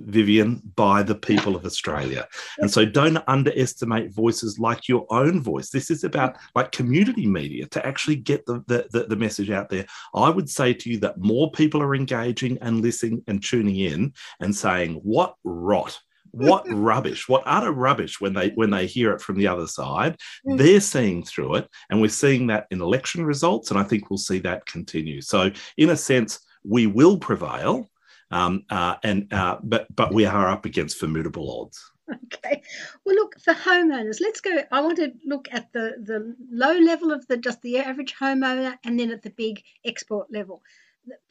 Vivien, 0.07 0.63
by 0.77 1.03
the 1.03 1.15
people 1.15 1.57
of 1.57 1.65
Australia. 1.65 2.27
And 2.59 2.71
so 2.71 2.85
don't 2.85 3.19
underestimate 3.27 4.13
voices 4.13 4.59
like 4.59 4.89
your 4.89 5.07
own 5.11 5.43
voice. 5.43 5.71
This 5.71 5.91
is 5.91 6.05
about 6.05 6.37
like 6.55 6.73
community 6.73 7.27
media 7.27 7.67
to 7.67 7.85
actually 7.87 8.17
get 8.17 8.47
the, 8.47 8.63
the, 8.67 9.07
the, 9.09 9.17
message 9.17 9.51
out 9.51 9.69
there. 9.69 9.85
I 10.15 10.31
would 10.31 10.49
say 10.49 10.73
to 10.73 10.91
you 10.91 10.99
that 11.01 11.19
more 11.19 11.51
people 11.51 11.83
are 11.83 11.95
engaging 11.95 12.59
and 12.61 12.81
listening 12.81 13.23
and 13.27 13.43
tuning 13.43 13.77
in 13.77 14.13
and 14.41 14.55
saying, 14.55 14.95
what 15.03 15.35
rot 15.45 15.99
what 16.33 16.65
rubbish 16.69 17.29
what 17.29 17.43
utter 17.47 17.73
rubbish 17.73 18.21
when 18.21 18.35
they 18.35 18.51
when 18.51 18.71
they 18.71 18.87
hear 18.87 19.13
it 19.13 19.21
from 19.21 19.39
the 19.39 19.47
other 19.47 19.67
side 19.67 20.17
mm. 20.47 20.59
they're 20.59 20.81
seeing 20.81 21.23
through 21.23 21.55
it 21.55 21.69
and 21.89 22.01
we're 22.01 22.09
seeing 22.09 22.47
that 22.47 22.67
in 22.71 22.81
election 22.81 23.25
results 23.25 23.71
and 23.71 23.81
i 23.81 23.83
think 23.83 24.11
we'll 24.11 24.19
see 24.19 24.39
that 24.39 24.67
continue 24.67 25.21
so 25.21 25.51
in 25.79 25.91
a 25.91 25.97
sense 25.97 26.41
we 26.65 26.87
will 26.87 27.19
prevail 27.19 27.89
um, 28.31 28.65
uh, 28.71 28.97
and 29.03 29.33
uh, 29.33 29.59
but 29.63 29.87
but 29.95 30.13
we 30.13 30.27
are 30.27 30.49
up 30.49 30.65
against 30.65 30.99
formidable 30.99 31.63
odds. 31.63 31.91
Okay. 32.25 32.63
Well, 33.05 33.17
look 33.17 33.39
for 33.41 33.53
homeowners. 33.53 34.19
Let's 34.21 34.41
go. 34.41 34.63
I 34.73 34.81
want 34.81 34.97
to 34.97 35.13
look 35.27 35.49
at 35.53 35.73
the 35.73 35.97
the 36.03 36.35
low 36.51 36.79
level 36.79 37.13
of 37.13 37.27
the 37.27 37.37
just 37.37 37.61
the 37.63 37.79
average 37.79 38.15
homeowner, 38.15 38.79
and 38.85 38.99
then 38.99 39.11
at 39.11 39.23
the 39.23 39.31
big 39.31 39.63
export 39.85 40.33
level. 40.33 40.63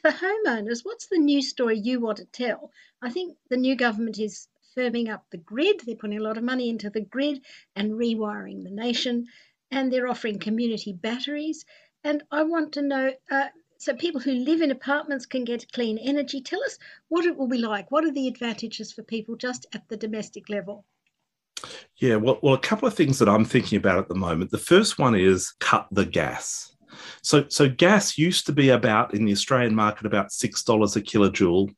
For 0.01 0.11
homeowners, 0.11 0.79
what's 0.83 1.07
the 1.07 1.19
news 1.19 1.49
story 1.49 1.79
you 1.79 1.99
want 1.99 2.17
to 2.17 2.25
tell? 2.25 2.71
I 3.01 3.09
think 3.11 3.37
the 3.49 3.57
new 3.57 3.75
government 3.75 4.19
is 4.19 4.47
firming 4.75 5.11
up 5.11 5.25
the 5.31 5.37
grid. 5.37 5.81
They're 5.85 5.95
putting 5.95 6.19
a 6.19 6.23
lot 6.23 6.37
of 6.37 6.43
money 6.43 6.69
into 6.69 6.89
the 6.89 7.01
grid 7.01 7.43
and 7.75 7.93
rewiring 7.93 8.63
the 8.63 8.71
nation, 8.71 9.27
and 9.71 9.91
they're 9.91 10.07
offering 10.07 10.39
community 10.39 10.93
batteries. 10.93 11.65
And 12.03 12.23
I 12.31 12.43
want 12.43 12.73
to 12.73 12.81
know 12.81 13.13
uh, 13.29 13.47
so 13.77 13.93
people 13.93 14.21
who 14.21 14.33
live 14.33 14.61
in 14.61 14.71
apartments 14.71 15.25
can 15.25 15.43
get 15.43 15.71
clean 15.71 15.97
energy. 15.97 16.41
Tell 16.41 16.63
us 16.63 16.77
what 17.09 17.25
it 17.25 17.37
will 17.37 17.47
be 17.47 17.57
like. 17.57 17.91
What 17.91 18.05
are 18.05 18.11
the 18.11 18.27
advantages 18.27 18.91
for 18.91 19.03
people 19.03 19.35
just 19.35 19.65
at 19.73 19.87
the 19.89 19.97
domestic 19.97 20.49
level? 20.49 20.85
Yeah, 21.97 22.17
well, 22.17 22.39
well, 22.43 22.53
a 22.53 22.59
couple 22.59 22.87
of 22.87 22.93
things 22.93 23.17
that 23.19 23.29
I'm 23.29 23.45
thinking 23.45 23.77
about 23.77 23.97
at 23.97 24.07
the 24.07 24.15
moment. 24.15 24.51
The 24.51 24.57
first 24.57 24.99
one 24.99 25.15
is 25.15 25.53
cut 25.59 25.87
the 25.91 26.05
gas. 26.05 26.75
So, 27.21 27.45
so 27.49 27.67
gas 27.69 28.17
used 28.17 28.45
to 28.45 28.51
be 28.51 28.69
about 28.69 29.13
in 29.13 29.25
the 29.25 29.31
Australian 29.31 29.75
market 29.75 30.05
about 30.05 30.31
six 30.31 30.63
dollars 30.63 30.95
a 30.95 31.01
kilojoule. 31.01 31.73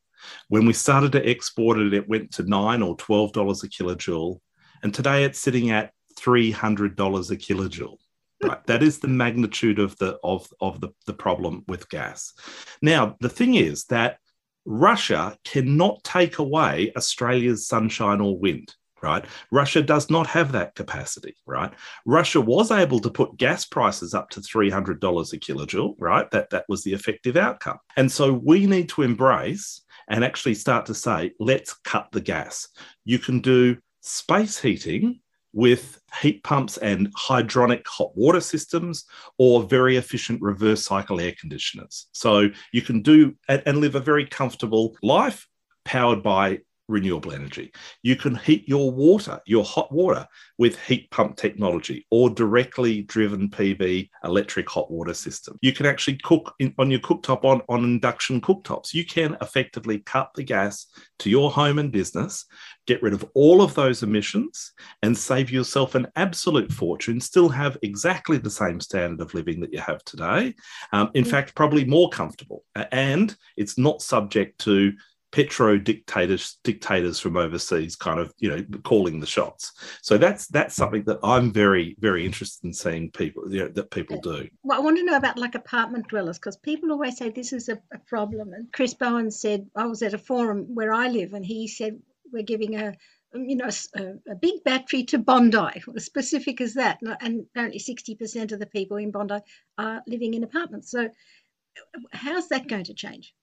When 0.50 0.65
we 0.65 0.74
started 0.74 1.13
to 1.13 1.27
export 1.27 1.79
it, 1.79 1.94
it 1.94 2.10
went 2.10 2.32
to 2.34 2.44
nine 2.44 2.82
or 2.82 2.96
twelve 2.98 3.32
dollars 3.32 3.63
a 3.63 3.70
kilojoule, 3.70 4.39
and 4.84 4.94
today 4.94 5.24
it's 5.24 5.39
sitting 5.39 5.72
at 5.72 5.94
three 6.18 6.51
hundred 6.51 6.96
dollars 6.96 7.32
a 7.32 7.38
kilojoule. 7.38 7.98
Right. 8.41 8.65
That 8.67 8.84
is 8.84 9.00
the 9.00 9.10
magnitude 9.10 9.79
of 9.79 9.98
the 9.98 10.17
of, 10.24 10.48
of 10.62 10.79
the, 10.79 10.89
the 11.05 11.13
problem 11.13 11.63
with 11.67 11.89
gas. 11.89 12.34
Now, 12.81 13.17
the 13.19 13.29
thing 13.29 13.55
is 13.55 13.86
that 13.86 14.19
Russia 14.65 15.38
cannot 15.43 16.03
take 16.03 16.38
away 16.38 16.93
Australia's 16.96 17.67
sunshine 17.67 18.22
or 18.22 18.38
wind. 18.38 18.74
right? 19.01 19.25
Russia 19.51 19.81
does 19.81 20.10
not 20.10 20.27
have 20.27 20.51
that 20.51 20.75
capacity, 20.75 21.36
right? 21.46 21.74
Russia 22.05 22.41
was 22.41 22.72
able 22.72 23.00
to 23.00 23.10
put 23.10 23.38
gas 23.38 23.65
prices 23.65 24.13
up 24.13 24.29
to 24.31 24.41
$300 24.41 24.93
a 24.93 25.38
kilojoule, 25.38 25.96
right? 26.00 26.29
That, 26.31 26.50
that 26.51 26.65
was 26.69 26.84
the 26.84 26.93
effective 26.93 27.38
outcome. 27.38 27.77
And 27.98 28.12
so 28.12 28.34
we 28.34 28.65
need 28.65 28.89
to 28.89 29.03
embrace 29.03 29.81
and 30.10 30.24
actually 30.24 30.55
start 30.55 30.86
to 30.88 30.96
say, 30.96 31.31
let's 31.39 31.74
cut 31.74 32.10
the 32.12 32.22
gas. 32.22 32.67
You 33.05 33.19
can 33.19 33.39
do 33.41 33.77
space 34.01 34.60
heating 34.60 35.22
with 35.53 35.99
heat 36.21 36.43
pumps 36.43 36.77
and 36.77 37.13
hydronic 37.15 37.85
hot 37.87 38.11
water 38.15 38.41
systems 38.41 39.05
or 39.37 39.63
very 39.63 39.97
efficient 39.97 40.41
reverse 40.41 40.83
cycle 40.83 41.19
air 41.19 41.33
conditioners. 41.39 42.07
So 42.11 42.49
you 42.71 42.81
can 42.81 43.01
do 43.01 43.35
and, 43.47 43.63
and 43.65 43.77
live 43.79 43.95
a 43.95 43.99
very 43.99 44.25
comfortable 44.25 44.97
life 45.01 45.47
powered 45.85 46.21
by 46.21 46.59
renewable 46.89 47.31
energy. 47.31 47.72
You 48.03 48.15
can 48.15 48.36
heat 48.36 48.67
your 48.67 48.91
water, 48.91 49.39
your 49.46 49.63
hot 49.63 49.91
water, 49.91 50.27
with 50.58 50.79
heat 50.81 51.10
pump 51.12 51.38
technology 51.38 52.05
or 52.12 52.29
directly 52.29 53.03
driven 53.03 53.50
PV 53.50 54.10
electric 54.24 54.69
hot 54.69 54.91
water 54.91 55.13
system. 55.13 55.58
You 55.62 55.72
can 55.72 55.86
actually 55.86 56.17
cook 56.17 56.53
in, 56.60 56.74
on 56.77 56.91
your 56.91 57.00
cooktop 57.00 57.46
on, 57.46 57.62
on 57.69 57.84
induction 57.84 58.41
cooktops. 58.41 58.93
You 58.93 59.05
can 59.05 59.38
effectively 59.41 60.00
cut 60.00 60.31
the 60.36 60.43
gas 60.43 60.88
to 61.19 61.29
your 61.29 61.51
home 61.51 61.79
and 61.79 61.91
business, 61.91 62.46
get 62.88 63.01
rid 63.03 63.13
of 63.13 63.25
all 63.36 63.62
of 63.62 63.75
those 63.75 64.03
emissions, 64.03 64.72
and 65.03 65.17
save 65.17 65.51
yourself 65.51 65.96
an 65.96 66.08
absolute 66.15 66.72
fortune, 66.72 67.22
still 67.22 67.50
have 67.50 67.77
exactly 67.84 68.38
the 68.38 68.50
same 68.50 68.79
standard 68.79 69.22
of 69.22 69.34
living 69.34 69.60
that 69.60 69.72
you 69.72 69.79
have 69.79 70.03
today. 70.05 70.55
Um, 70.91 71.12
in 71.13 71.24
mm. 71.24 71.29
fact, 71.29 71.55
probably 71.55 71.86
more 71.86 72.10
comfortable. 72.10 72.63
And 72.91 73.36
it's 73.58 73.77
not 73.77 74.01
subject 74.01 74.60
to 74.62 74.93
petro 75.31 75.77
dictators 75.77 76.57
dictators 76.63 77.19
from 77.19 77.38
overseas 77.38 77.95
kind 77.95 78.19
of 78.19 78.33
you 78.39 78.50
know 78.50 78.63
calling 78.83 79.19
the 79.19 79.27
shots. 79.27 79.74
So 80.01 80.17
that's 80.17 80.48
that's 80.48 80.75
something 80.75 81.03
that 81.03 81.19
i'm 81.24 81.51
very 81.51 81.95
very 82.00 82.25
interested 82.25 82.65
in 82.65 82.74
seeing 82.74 83.12
people 83.12 83.51
you 83.51 83.59
know, 83.59 83.67
that 83.69 83.91
people 83.91 84.19
do. 84.21 84.48
Well 84.63 84.79
i 84.79 84.81
want 84.81 84.98
to 84.98 85.03
know 85.03 85.17
about 85.17 85.38
like 85.38 85.55
apartment 85.55 86.07
dwellers 86.07 86.38
because 86.38 86.57
people 86.57 86.91
always 86.91 87.17
say 87.17 87.29
this 87.29 87.53
is 87.53 87.69
a, 87.69 87.79
a, 87.93 88.00
problem. 88.07 88.53
And 88.53 88.71
chris 88.71 88.93
bowen 88.93 89.31
said 89.31 89.67
i 89.75 89.86
was 89.86 90.01
at 90.01 90.13
a 90.13 90.17
forum 90.17 90.74
where 90.74 90.93
i 90.93 91.07
live 91.07 91.33
and 91.33 91.45
he 91.45 91.67
said 91.67 92.00
we're 92.31 92.43
giving 92.43 92.75
a 92.75 92.93
um, 93.36 93.45
you 93.45 93.55
know 93.55 93.69
a, 93.95 94.31
a 94.31 94.36
big 94.36 94.63
battery 94.63 95.03
to 95.05 95.19
bondi. 95.19 95.83
As 95.95 96.05
specific 96.05 96.62
as 96.62 96.74
that 96.74 97.00
and 97.21 97.45
apparently 97.51 97.79
60% 97.79 98.51
of 98.51 98.59
the 98.59 98.65
people 98.65 98.98
in 98.98 99.12
bondi 99.12 99.39
are 99.77 100.01
living 100.07 100.33
in 100.33 100.43
apartments. 100.43 100.89
So 100.89 101.05
uh, 101.05 102.00
how's 102.12 102.48
that 102.50 102.67
going 102.67 102.86
to 102.86 102.93
change 102.93 103.33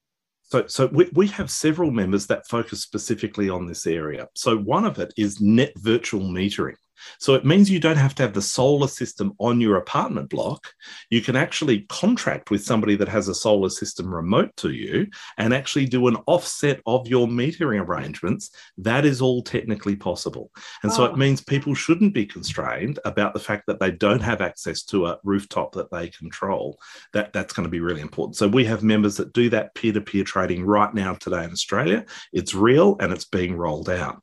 so, 0.49 0.67
so 0.67 0.87
we, 0.87 1.09
we 1.13 1.27
have 1.29 1.51
several 1.51 1.91
members 1.91 2.27
that 2.29 2.47
focus 2.47 2.81
specifically 2.81 3.49
on 3.49 3.67
this 3.67 3.87
area. 3.87 4.29
So, 4.35 4.57
one 4.57 4.85
of 4.85 4.99
it 4.99 5.13
is 5.17 5.41
net 5.41 5.73
virtual 5.77 6.23
metering. 6.23 6.77
So 7.19 7.35
it 7.35 7.45
means 7.45 7.71
you 7.71 7.81
don't 7.81 7.97
have 7.97 8.15
to 8.17 8.23
have 8.23 8.35
the 8.35 8.43
solar 8.43 8.89
system 8.89 9.33
on 9.39 9.61
your 9.61 9.77
apartment 9.77 10.31
block. 10.31 10.69
You 11.11 11.21
can 11.21 11.37
actually 11.37 11.83
contract 11.89 12.51
with 12.51 12.65
somebody 12.65 12.97
that 12.97 13.09
has 13.09 13.29
a 13.29 13.35
solar 13.35 13.71
system 13.71 14.13
remote 14.13 14.57
to 14.59 14.71
you 14.71 15.07
and 15.39 15.53
actually 15.53 15.87
do 15.87 16.09
an 16.09 16.17
offset 16.27 16.81
of 16.87 17.07
your 17.09 17.27
metering 17.27 17.85
arrangements. 17.87 18.51
That 18.79 19.05
is 19.05 19.21
all 19.21 19.43
technically 19.43 19.97
possible. 19.97 20.51
And 20.83 20.93
oh. 20.93 20.97
so 20.97 21.05
it 21.05 21.17
means 21.17 21.41
people 21.41 21.75
shouldn't 21.75 22.15
be 22.15 22.27
constrained 22.27 22.99
about 23.05 23.35
the 23.35 23.41
fact 23.41 23.65
that 23.67 23.81
they 23.81 23.91
don't 23.91 24.23
have 24.23 24.41
access 24.41 24.83
to 24.85 25.07
a 25.07 25.19
rooftop 25.25 25.73
that 25.73 25.91
they 25.91 26.09
control. 26.09 26.79
That, 27.13 27.33
that's 27.33 27.53
going 27.53 27.65
to 27.65 27.71
be 27.71 27.81
really 27.81 28.01
important. 28.01 28.37
So 28.37 28.49
we 28.49 28.65
have 28.65 28.83
members 28.83 29.17
that 29.17 29.33
do 29.33 29.51
that 29.51 29.75
peer 29.75 29.93
to 29.93 30.01
peer 30.01 30.25
trading 30.25 30.65
right 30.65 30.93
now 30.93 31.15
today 31.15 31.45
in 31.45 31.51
Australia. 31.51 32.05
It's 32.33 32.55
real 32.55 32.97
and 33.01 33.13
it's 33.13 33.25
being 33.25 33.57
rolled 33.57 33.91
out. 33.91 34.23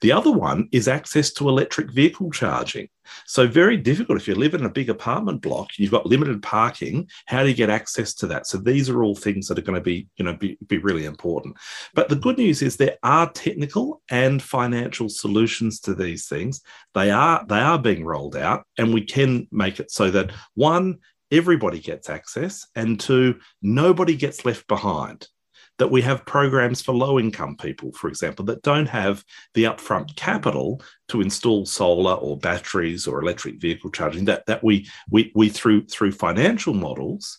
The 0.00 0.12
other 0.12 0.30
one 0.30 0.68
is 0.72 0.88
access 0.88 1.32
to 1.34 1.48
electric 1.48 1.90
vehicle 1.90 2.30
charging. 2.30 2.88
So, 3.26 3.46
very 3.46 3.76
difficult 3.76 4.18
if 4.18 4.28
you 4.28 4.34
live 4.34 4.54
in 4.54 4.64
a 4.64 4.70
big 4.70 4.88
apartment 4.88 5.42
block, 5.42 5.70
you've 5.76 5.90
got 5.90 6.06
limited 6.06 6.42
parking. 6.42 7.08
How 7.26 7.42
do 7.42 7.48
you 7.48 7.54
get 7.54 7.70
access 7.70 8.14
to 8.14 8.26
that? 8.28 8.46
So, 8.46 8.58
these 8.58 8.88
are 8.88 9.02
all 9.02 9.14
things 9.14 9.48
that 9.48 9.58
are 9.58 9.62
going 9.62 9.78
to 9.78 9.84
be, 9.84 10.08
you 10.16 10.24
know, 10.24 10.34
be, 10.34 10.56
be 10.66 10.78
really 10.78 11.04
important. 11.04 11.56
But 11.94 12.08
the 12.08 12.16
good 12.16 12.38
news 12.38 12.62
is 12.62 12.76
there 12.76 12.98
are 13.02 13.30
technical 13.30 14.02
and 14.10 14.42
financial 14.42 15.08
solutions 15.08 15.80
to 15.80 15.94
these 15.94 16.26
things. 16.28 16.62
They 16.94 17.10
are 17.10 17.44
they 17.48 17.60
are 17.60 17.78
being 17.78 18.04
rolled 18.04 18.36
out, 18.36 18.64
and 18.78 18.94
we 18.94 19.02
can 19.02 19.48
make 19.50 19.80
it 19.80 19.90
so 19.90 20.10
that 20.10 20.32
one, 20.54 20.98
everybody 21.30 21.80
gets 21.80 22.08
access, 22.08 22.66
and 22.74 22.98
two, 22.98 23.40
nobody 23.60 24.16
gets 24.16 24.44
left 24.44 24.66
behind 24.68 25.28
that 25.78 25.90
we 25.90 26.02
have 26.02 26.24
programs 26.26 26.82
for 26.82 26.92
low 26.92 27.18
income 27.18 27.56
people, 27.56 27.92
for 27.92 28.08
example, 28.08 28.44
that 28.44 28.62
don't 28.62 28.88
have 28.88 29.24
the 29.54 29.64
upfront 29.64 30.14
capital 30.16 30.82
to 31.08 31.20
install 31.20 31.66
solar 31.66 32.14
or 32.14 32.38
batteries 32.38 33.06
or 33.06 33.20
electric 33.20 33.60
vehicle 33.60 33.90
charging, 33.90 34.24
that, 34.26 34.46
that 34.46 34.62
we, 34.62 34.88
we, 35.10 35.32
we 35.34 35.48
through, 35.48 35.84
through 35.86 36.12
financial 36.12 36.74
models, 36.74 37.38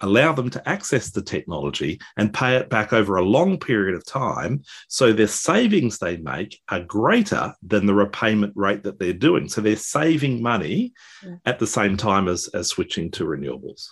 allow 0.00 0.32
them 0.32 0.48
to 0.48 0.68
access 0.68 1.10
the 1.10 1.22
technology 1.22 2.00
and 2.16 2.32
pay 2.32 2.56
it 2.56 2.70
back 2.70 2.92
over 2.92 3.16
a 3.16 3.24
long 3.24 3.58
period 3.58 3.94
of 3.94 4.06
time. 4.06 4.62
So 4.88 5.12
their 5.12 5.26
savings 5.26 5.98
they 5.98 6.16
make 6.18 6.60
are 6.68 6.80
greater 6.80 7.52
than 7.62 7.86
the 7.86 7.94
repayment 7.94 8.52
rate 8.56 8.84
that 8.84 8.98
they're 8.98 9.12
doing. 9.12 9.48
So 9.48 9.60
they're 9.60 9.76
saving 9.76 10.40
money 10.42 10.92
at 11.46 11.58
the 11.58 11.66
same 11.66 11.96
time 11.96 12.28
as, 12.28 12.48
as 12.54 12.68
switching 12.68 13.10
to 13.12 13.24
renewables. 13.24 13.88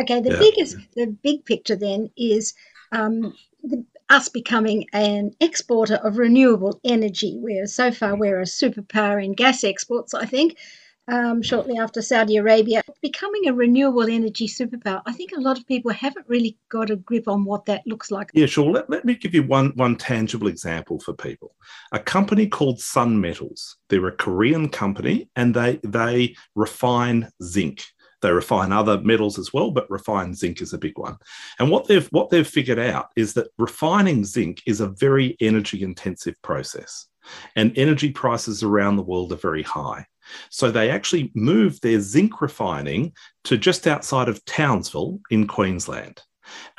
Okay, 0.00 0.20
the 0.20 0.32
yeah. 0.32 0.38
biggest, 0.38 0.76
the 0.94 1.06
big 1.22 1.44
picture 1.44 1.76
then 1.76 2.10
is 2.16 2.52
um, 2.92 3.34
the, 3.62 3.84
us 4.08 4.28
becoming 4.28 4.86
an 4.92 5.32
exporter 5.40 5.96
of 5.96 6.18
renewable 6.18 6.80
energy. 6.84 7.38
Where 7.40 7.66
so 7.66 7.90
far 7.90 8.16
we're 8.16 8.40
a 8.40 8.44
superpower 8.44 9.22
in 9.24 9.32
gas 9.34 9.64
exports, 9.64 10.14
I 10.14 10.26
think. 10.26 10.56
Um, 11.08 11.40
shortly 11.40 11.78
after 11.78 12.02
Saudi 12.02 12.36
Arabia, 12.36 12.82
becoming 13.00 13.46
a 13.46 13.52
renewable 13.52 14.08
energy 14.10 14.48
superpower. 14.48 15.02
I 15.06 15.12
think 15.12 15.30
a 15.30 15.40
lot 15.40 15.56
of 15.56 15.64
people 15.64 15.92
haven't 15.92 16.28
really 16.28 16.58
got 16.68 16.90
a 16.90 16.96
grip 16.96 17.28
on 17.28 17.44
what 17.44 17.66
that 17.66 17.86
looks 17.86 18.10
like. 18.10 18.30
Yeah, 18.34 18.46
sure. 18.46 18.72
Let, 18.72 18.90
let 18.90 19.04
me 19.04 19.14
give 19.14 19.32
you 19.32 19.44
one, 19.44 19.70
one 19.76 19.94
tangible 19.94 20.48
example 20.48 20.98
for 20.98 21.12
people. 21.12 21.54
A 21.92 22.00
company 22.00 22.48
called 22.48 22.80
Sun 22.80 23.20
Metals. 23.20 23.76
They're 23.88 24.08
a 24.08 24.16
Korean 24.16 24.68
company 24.68 25.28
and 25.36 25.54
they, 25.54 25.78
they 25.84 26.34
refine 26.56 27.30
zinc. 27.40 27.84
They 28.26 28.32
refine 28.32 28.72
other 28.72 29.00
metals 29.02 29.38
as 29.38 29.52
well, 29.52 29.70
but 29.70 29.88
refined 29.88 30.36
zinc 30.36 30.60
is 30.60 30.72
a 30.72 30.78
big 30.78 30.98
one. 30.98 31.16
And 31.60 31.70
what 31.70 31.86
they've 31.86 32.08
what 32.08 32.28
they've 32.28 32.44
figured 32.44 32.80
out 32.80 33.10
is 33.14 33.34
that 33.34 33.50
refining 33.56 34.24
zinc 34.24 34.62
is 34.66 34.80
a 34.80 34.88
very 34.88 35.36
energy 35.40 35.84
intensive 35.84 36.34
process, 36.42 37.06
and 37.54 37.72
energy 37.78 38.10
prices 38.10 38.64
around 38.64 38.96
the 38.96 39.04
world 39.04 39.32
are 39.32 39.36
very 39.36 39.62
high. 39.62 40.06
So 40.50 40.72
they 40.72 40.90
actually 40.90 41.30
moved 41.36 41.82
their 41.82 42.00
zinc 42.00 42.40
refining 42.40 43.12
to 43.44 43.56
just 43.56 43.86
outside 43.86 44.28
of 44.28 44.44
Townsville 44.44 45.20
in 45.30 45.46
Queensland. 45.46 46.20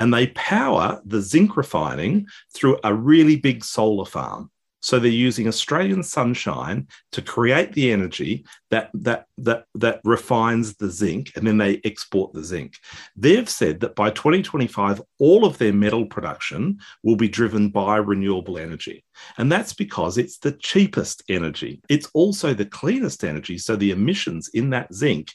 And 0.00 0.12
they 0.12 0.26
power 0.26 1.00
the 1.06 1.22
zinc 1.22 1.56
refining 1.56 2.26
through 2.54 2.78
a 2.84 2.92
really 2.92 3.36
big 3.36 3.64
solar 3.64 4.04
farm. 4.04 4.50
So 4.80 4.98
they're 4.98 5.10
using 5.10 5.48
Australian 5.48 6.02
sunshine 6.02 6.86
to 7.12 7.22
create 7.22 7.72
the 7.72 7.90
energy 7.90 8.44
that 8.70 8.90
that 8.94 9.26
that 9.38 9.64
that 9.74 10.00
refines 10.04 10.76
the 10.76 10.90
zinc, 10.90 11.32
and 11.36 11.46
then 11.46 11.58
they 11.58 11.80
export 11.84 12.32
the 12.32 12.44
zinc. 12.44 12.74
They've 13.16 13.48
said 13.48 13.80
that 13.80 13.96
by 13.96 14.10
2025, 14.10 15.02
all 15.18 15.44
of 15.44 15.58
their 15.58 15.72
metal 15.72 16.06
production 16.06 16.78
will 17.02 17.16
be 17.16 17.28
driven 17.28 17.70
by 17.70 17.96
renewable 17.96 18.58
energy, 18.58 19.04
and 19.36 19.50
that's 19.50 19.72
because 19.72 20.16
it's 20.16 20.38
the 20.38 20.52
cheapest 20.52 21.24
energy. 21.28 21.80
It's 21.88 22.08
also 22.14 22.54
the 22.54 22.66
cleanest 22.66 23.24
energy. 23.24 23.58
So 23.58 23.74
the 23.74 23.90
emissions 23.90 24.48
in 24.54 24.70
that 24.70 24.94
zinc, 24.94 25.32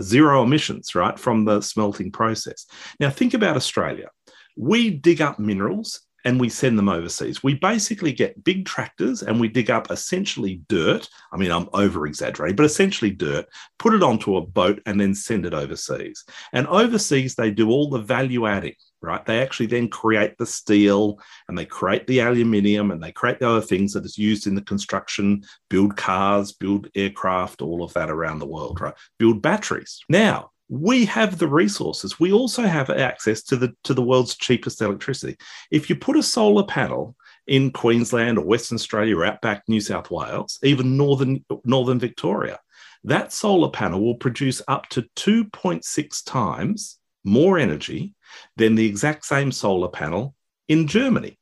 zero 0.00 0.42
emissions, 0.42 0.94
right, 0.94 1.18
from 1.18 1.44
the 1.44 1.60
smelting 1.62 2.12
process. 2.12 2.66
Now 3.00 3.10
think 3.10 3.32
about 3.32 3.56
Australia. 3.56 4.08
We 4.54 4.90
dig 4.90 5.22
up 5.22 5.38
minerals 5.38 6.02
and 6.24 6.40
we 6.40 6.48
send 6.48 6.78
them 6.78 6.88
overseas. 6.88 7.42
We 7.42 7.54
basically 7.54 8.12
get 8.12 8.44
big 8.44 8.66
tractors 8.66 9.22
and 9.22 9.40
we 9.40 9.48
dig 9.48 9.70
up 9.70 9.90
essentially 9.90 10.62
dirt. 10.68 11.08
I 11.32 11.36
mean, 11.36 11.50
I'm 11.50 11.68
over 11.72 12.06
exaggerating, 12.06 12.56
but 12.56 12.66
essentially 12.66 13.10
dirt, 13.10 13.46
put 13.78 13.94
it 13.94 14.02
onto 14.02 14.36
a 14.36 14.46
boat 14.46 14.80
and 14.86 15.00
then 15.00 15.14
send 15.14 15.46
it 15.46 15.54
overseas. 15.54 16.24
And 16.52 16.66
overseas, 16.68 17.34
they 17.34 17.50
do 17.50 17.70
all 17.70 17.90
the 17.90 17.98
value 17.98 18.46
adding, 18.46 18.74
right? 19.00 19.24
They 19.24 19.40
actually 19.40 19.66
then 19.66 19.88
create 19.88 20.38
the 20.38 20.46
steel 20.46 21.18
and 21.48 21.58
they 21.58 21.66
create 21.66 22.06
the 22.06 22.20
aluminium 22.20 22.90
and 22.90 23.02
they 23.02 23.12
create 23.12 23.40
the 23.40 23.48
other 23.48 23.60
things 23.60 23.92
that 23.94 24.04
is 24.04 24.18
used 24.18 24.46
in 24.46 24.54
the 24.54 24.62
construction, 24.62 25.42
build 25.68 25.96
cars, 25.96 26.52
build 26.52 26.88
aircraft, 26.94 27.62
all 27.62 27.82
of 27.82 27.92
that 27.94 28.10
around 28.10 28.38
the 28.38 28.46
world, 28.46 28.80
right? 28.80 28.94
Build 29.18 29.42
batteries. 29.42 30.00
Now, 30.08 30.50
we 30.72 31.04
have 31.04 31.36
the 31.36 31.46
resources. 31.46 32.18
We 32.18 32.32
also 32.32 32.62
have 32.62 32.88
access 32.88 33.42
to 33.42 33.56
the 33.56 33.74
to 33.84 33.92
the 33.92 34.00
world's 34.00 34.34
cheapest 34.34 34.80
electricity. 34.80 35.36
If 35.70 35.90
you 35.90 35.96
put 35.96 36.16
a 36.16 36.22
solar 36.22 36.64
panel 36.64 37.14
in 37.46 37.72
Queensland 37.72 38.38
or 38.38 38.46
Western 38.46 38.76
Australia 38.76 39.18
or 39.18 39.26
outback 39.26 39.64
New 39.68 39.82
South 39.82 40.10
Wales, 40.10 40.58
even 40.62 40.96
northern 40.96 41.44
northern 41.66 41.98
Victoria, 41.98 42.58
that 43.04 43.34
solar 43.34 43.68
panel 43.68 44.02
will 44.02 44.14
produce 44.14 44.62
up 44.66 44.88
to 44.88 45.02
2.6 45.16 46.24
times 46.24 46.98
more 47.22 47.58
energy 47.58 48.14
than 48.56 48.74
the 48.74 48.86
exact 48.86 49.26
same 49.26 49.52
solar 49.52 49.88
panel 49.88 50.34
in 50.68 50.86
Germany 50.86 51.38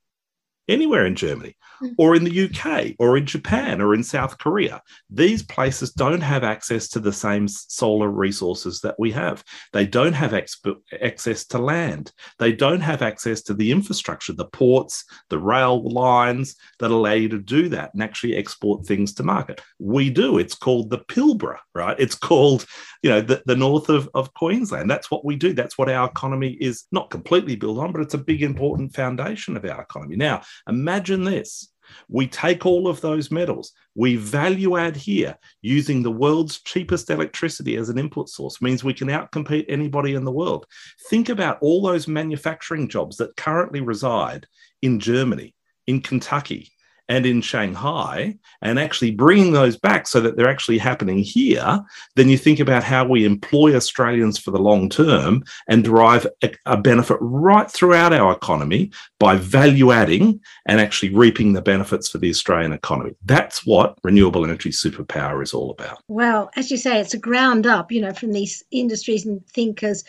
anywhere 0.70 1.04
in 1.04 1.14
Germany 1.14 1.56
or 1.98 2.14
in 2.14 2.24
the 2.24 2.44
UK 2.44 2.94
or 2.98 3.16
in 3.16 3.26
Japan 3.26 3.80
or 3.80 3.94
in 3.94 4.02
South 4.02 4.38
Korea. 4.38 4.83
These 5.09 5.42
places 5.42 5.92
don't 5.92 6.20
have 6.20 6.44
access 6.44 6.88
to 6.88 7.00
the 7.00 7.12
same 7.12 7.48
solar 7.48 8.09
resources 8.09 8.80
that 8.80 8.98
we 8.98 9.11
have. 9.12 9.44
They 9.72 9.87
don't 9.87 10.12
have 10.12 10.35
access 10.35 11.44
to 11.46 11.59
land. 11.59 12.12
They 12.38 12.52
don't 12.52 12.80
have 12.80 13.02
access 13.02 13.42
to 13.42 13.54
the 13.54 13.72
infrastructure, 13.72 14.33
the 14.33 14.46
ports, 14.46 15.04
the 15.28 15.38
rail 15.38 15.83
lines 15.83 16.56
that 16.78 16.90
allow 16.90 17.12
you 17.12 17.28
to 17.30 17.38
do 17.38 17.68
that 17.70 17.92
and 17.94 18.02
actually 18.02 18.37
export 18.37 18.87
things 18.87 19.14
to 19.14 19.22
market. 19.22 19.61
We 19.78 20.11
do. 20.11 20.38
It's 20.38 20.54
called 20.54 20.90
the 20.90 20.98
Pilbara, 20.98 21.59
right? 21.74 21.96
It's 21.98 22.14
called, 22.14 22.66
you 23.02 23.11
know, 23.11 23.20
the, 23.20 23.42
the 23.46 23.56
north 23.56 23.88
of, 23.88 24.09
of 24.14 24.35
Queensland. 24.35 24.90
That's 24.90 25.11
what 25.11 25.24
we 25.24 25.37
do. 25.37 25.52
That's 25.52 25.78
what 25.78 25.88
our 25.88 26.09
economy 26.09 26.56
is 26.61 26.85
not 26.92 27.11
completely 27.11 27.56
built 27.56 27.78
on, 27.78 27.92
but 27.92 28.02
it's 28.02 28.14
a 28.14 28.18
big, 28.18 28.42
important 28.42 28.94
foundation 28.94 29.56
of 29.56 29.64
our 29.64 29.80
economy. 29.80 30.16
Now, 30.16 30.42
imagine 30.68 31.24
this. 31.24 31.72
We 32.08 32.26
take 32.26 32.66
all 32.66 32.86
of 32.86 33.00
those 33.00 33.30
metals, 33.30 33.72
we 33.94 34.16
value 34.16 34.76
add 34.76 34.96
here 34.96 35.36
using 35.60 36.02
the 36.02 36.10
world's 36.10 36.60
cheapest 36.62 37.10
electricity 37.10 37.76
as 37.76 37.88
an 37.88 37.98
input 37.98 38.28
source, 38.28 38.62
means 38.62 38.84
we 38.84 38.94
can 38.94 39.08
outcompete 39.08 39.64
anybody 39.68 40.14
in 40.14 40.24
the 40.24 40.32
world. 40.32 40.66
Think 41.08 41.28
about 41.28 41.58
all 41.60 41.82
those 41.82 42.06
manufacturing 42.06 42.88
jobs 42.88 43.16
that 43.16 43.36
currently 43.36 43.80
reside 43.80 44.46
in 44.82 45.00
Germany, 45.00 45.54
in 45.86 46.00
Kentucky, 46.00 46.70
and 47.10 47.26
in 47.26 47.40
Shanghai 47.40 48.38
and 48.62 48.78
actually 48.78 49.10
bringing 49.10 49.52
those 49.52 49.76
back 49.76 50.06
so 50.06 50.20
that 50.20 50.36
they're 50.36 50.48
actually 50.48 50.78
happening 50.78 51.18
here, 51.18 51.80
then 52.14 52.28
you 52.28 52.38
think 52.38 52.60
about 52.60 52.84
how 52.84 53.04
we 53.04 53.24
employ 53.24 53.74
Australians 53.74 54.38
for 54.38 54.52
the 54.52 54.60
long 54.60 54.88
term 54.88 55.42
and 55.68 55.82
derive 55.82 56.24
a, 56.42 56.52
a 56.66 56.76
benefit 56.76 57.18
right 57.20 57.68
throughout 57.68 58.12
our 58.12 58.32
economy 58.32 58.92
by 59.18 59.34
value 59.34 59.90
adding 59.90 60.40
and 60.66 60.80
actually 60.80 61.12
reaping 61.12 61.52
the 61.52 61.60
benefits 61.60 62.08
for 62.08 62.18
the 62.18 62.30
Australian 62.30 62.72
economy. 62.72 63.16
That's 63.24 63.66
what 63.66 63.98
renewable 64.04 64.44
energy 64.44 64.70
superpower 64.70 65.42
is 65.42 65.52
all 65.52 65.72
about. 65.72 65.98
Well, 66.06 66.48
as 66.54 66.70
you 66.70 66.76
say, 66.76 67.00
it's 67.00 67.14
a 67.14 67.18
ground 67.18 67.66
up, 67.66 67.90
you 67.90 68.00
know, 68.00 68.14
from 68.14 68.30
these 68.30 68.62
industries 68.70 69.26
and 69.26 69.44
thinkers 69.48 70.04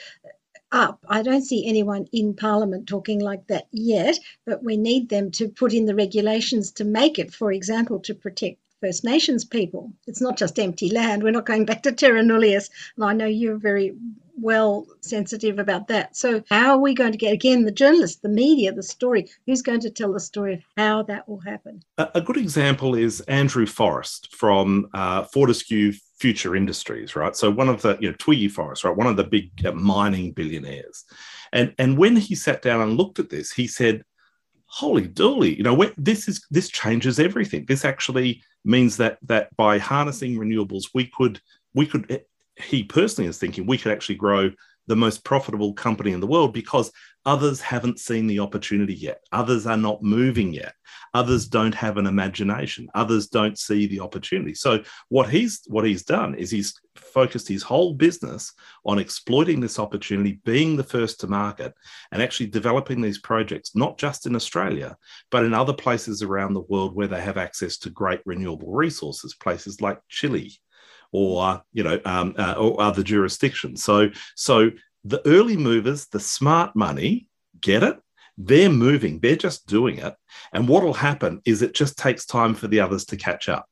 up. 0.71 1.05
I 1.07 1.21
don't 1.21 1.43
see 1.43 1.67
anyone 1.67 2.07
in 2.11 2.35
Parliament 2.35 2.87
talking 2.87 3.19
like 3.19 3.47
that 3.47 3.67
yet, 3.71 4.17
but 4.45 4.63
we 4.63 4.77
need 4.77 5.09
them 5.09 5.31
to 5.31 5.49
put 5.49 5.73
in 5.73 5.85
the 5.85 5.95
regulations 5.95 6.71
to 6.73 6.85
make 6.85 7.19
it, 7.19 7.33
for 7.33 7.51
example, 7.51 7.99
to 8.01 8.15
protect 8.15 8.59
First 8.81 9.03
Nations 9.03 9.45
people. 9.45 9.93
It's 10.07 10.21
not 10.21 10.37
just 10.37 10.57
empty 10.57 10.89
land. 10.89 11.21
We're 11.21 11.31
not 11.31 11.45
going 11.45 11.65
back 11.65 11.83
to 11.83 11.91
terra 11.91 12.23
nullius. 12.23 12.69
And 12.95 13.05
I 13.05 13.13
know 13.13 13.27
you're 13.27 13.57
very 13.57 13.95
well 14.41 14.87
sensitive 15.01 15.59
about 15.59 15.87
that. 15.89 16.17
So, 16.17 16.43
how 16.49 16.71
are 16.71 16.79
we 16.79 16.95
going 16.95 17.11
to 17.11 17.17
get, 17.17 17.31
again, 17.31 17.63
the 17.63 17.71
journalists, 17.71 18.21
the 18.21 18.29
media, 18.29 18.73
the 18.73 18.81
story? 18.81 19.29
Who's 19.45 19.61
going 19.61 19.81
to 19.81 19.91
tell 19.91 20.13
the 20.13 20.19
story 20.19 20.55
of 20.55 20.61
how 20.77 21.03
that 21.03 21.29
will 21.29 21.39
happen? 21.39 21.83
A, 21.99 22.21
good 22.21 22.37
example 22.37 22.95
is 22.95 23.21
Andrew 23.21 23.67
Forrest 23.67 24.35
from 24.35 24.89
uh, 24.95 25.23
Fortescue 25.25 25.93
future 26.21 26.55
industries, 26.55 27.15
right? 27.15 27.35
So 27.35 27.49
one 27.49 27.67
of 27.67 27.81
the, 27.81 27.97
you 27.99 28.09
know, 28.09 28.15
Twiggy 28.19 28.47
Forrest, 28.47 28.83
right, 28.83 28.95
one 28.95 29.07
of 29.07 29.17
the 29.17 29.23
big 29.23 29.49
uh, 29.65 29.71
mining 29.71 30.31
billionaires, 30.33 31.03
and 31.51 31.73
and 31.79 31.97
when 31.97 32.15
he 32.15 32.35
sat 32.35 32.61
down 32.61 32.79
and 32.81 32.97
looked 32.97 33.17
at 33.17 33.31
this, 33.31 33.51
he 33.51 33.67
said, 33.67 34.03
"Holy 34.65 35.07
dooly, 35.07 35.57
you 35.57 35.63
know, 35.63 35.91
this 35.97 36.27
is 36.27 36.45
this 36.51 36.69
changes 36.69 37.19
everything. 37.19 37.65
This 37.65 37.83
actually 37.83 38.43
means 38.63 38.97
that 38.97 39.17
that 39.23 39.55
by 39.57 39.79
harnessing 39.79 40.37
renewables, 40.37 40.85
we 40.93 41.07
could 41.07 41.41
we 41.73 41.87
could." 41.87 42.23
He 42.55 42.83
personally 42.83 43.27
is 43.27 43.39
thinking 43.39 43.65
we 43.65 43.79
could 43.79 43.91
actually 43.91 44.15
grow 44.15 44.51
the 44.87 44.95
most 44.95 45.23
profitable 45.23 45.73
company 45.73 46.11
in 46.11 46.19
the 46.19 46.27
world 46.27 46.53
because 46.53 46.91
others 47.25 47.61
haven't 47.61 47.99
seen 47.99 48.27
the 48.27 48.39
opportunity 48.39 48.93
yet. 48.93 49.21
Others 49.31 49.67
are 49.67 49.77
not 49.77 50.01
moving 50.01 50.53
yet. 50.53 50.73
Others 51.13 51.47
don't 51.47 51.75
have 51.75 51.97
an 51.97 52.07
imagination. 52.07 52.87
Others 52.95 53.27
don't 53.27 53.57
see 53.57 53.85
the 53.85 53.99
opportunity. 53.99 54.53
So 54.53 54.83
what 55.09 55.29
he's 55.29 55.61
what 55.67 55.85
he's 55.85 56.03
done 56.03 56.35
is 56.35 56.49
he's 56.49 56.73
focused 56.95 57.47
his 57.47 57.63
whole 57.63 57.93
business 57.93 58.53
on 58.85 58.97
exploiting 58.97 59.59
this 59.59 59.77
opportunity, 59.77 60.39
being 60.45 60.75
the 60.75 60.83
first 60.83 61.19
to 61.19 61.27
market, 61.27 61.73
and 62.11 62.21
actually 62.21 62.47
developing 62.47 63.01
these 63.01 63.19
projects 63.19 63.75
not 63.75 63.97
just 63.97 64.25
in 64.25 64.35
Australia, 64.35 64.97
but 65.29 65.43
in 65.45 65.53
other 65.53 65.73
places 65.73 66.23
around 66.23 66.53
the 66.53 66.61
world 66.61 66.95
where 66.95 67.07
they 67.07 67.21
have 67.21 67.37
access 67.37 67.77
to 67.79 67.89
great 67.89 68.21
renewable 68.25 68.71
resources, 68.71 69.35
places 69.35 69.81
like 69.81 69.99
Chile, 70.09 70.51
or 71.11 71.61
you 71.73 71.83
know 71.83 71.99
um, 72.05 72.35
uh, 72.37 72.53
or 72.53 72.81
other 72.81 73.03
jurisdictions. 73.03 73.83
So 73.83 74.09
so 74.35 74.71
the 75.03 75.25
early 75.27 75.57
movers, 75.57 76.07
the 76.07 76.19
smart 76.19 76.75
money, 76.75 77.27
get 77.59 77.83
it. 77.83 77.99
They're 78.37 78.69
moving. 78.69 79.19
They're 79.19 79.35
just 79.35 79.67
doing 79.67 79.97
it. 79.99 80.15
And 80.53 80.67
what 80.67 80.83
will 80.83 80.93
happen 80.93 81.41
is 81.45 81.61
it 81.61 81.73
just 81.73 81.97
takes 81.97 82.25
time 82.25 82.55
for 82.55 82.67
the 82.67 82.79
others 82.79 83.05
to 83.05 83.17
catch 83.17 83.49
up. 83.49 83.67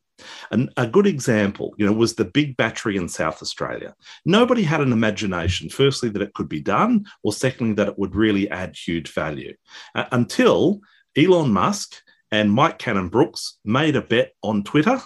And 0.52 0.72
a 0.76 0.86
good 0.86 1.08
example, 1.08 1.74
you 1.78 1.86
know, 1.86 1.94
was 1.94 2.16
the 2.16 2.26
big 2.26 2.58
battery 2.58 2.98
in 2.98 3.08
South 3.08 3.42
Australia. 3.42 3.96
Nobody 4.26 4.64
had 4.64 4.82
an 4.82 4.92
imagination, 4.92 5.70
firstly, 5.70 6.10
that 6.10 6.22
it 6.22 6.34
could 6.34 6.50
be 6.50 6.62
done, 6.62 7.06
or 7.24 7.32
secondly, 7.32 7.74
that 7.76 7.88
it 7.88 7.98
would 7.98 8.16
really 8.16 8.50
add 8.50 8.76
huge 8.76 9.14
value 9.14 9.56
uh, 9.96 10.06
until 10.12 10.82
Elon 11.16 11.52
Musk 11.52 12.02
and 12.32 12.52
Mike 12.52 12.80
Cannon 12.80 13.10
Brookes 13.10 13.60
made 13.64 13.96
a 13.96 14.02
bet 14.02 14.34
on 14.44 14.64
Twitter 14.64 15.02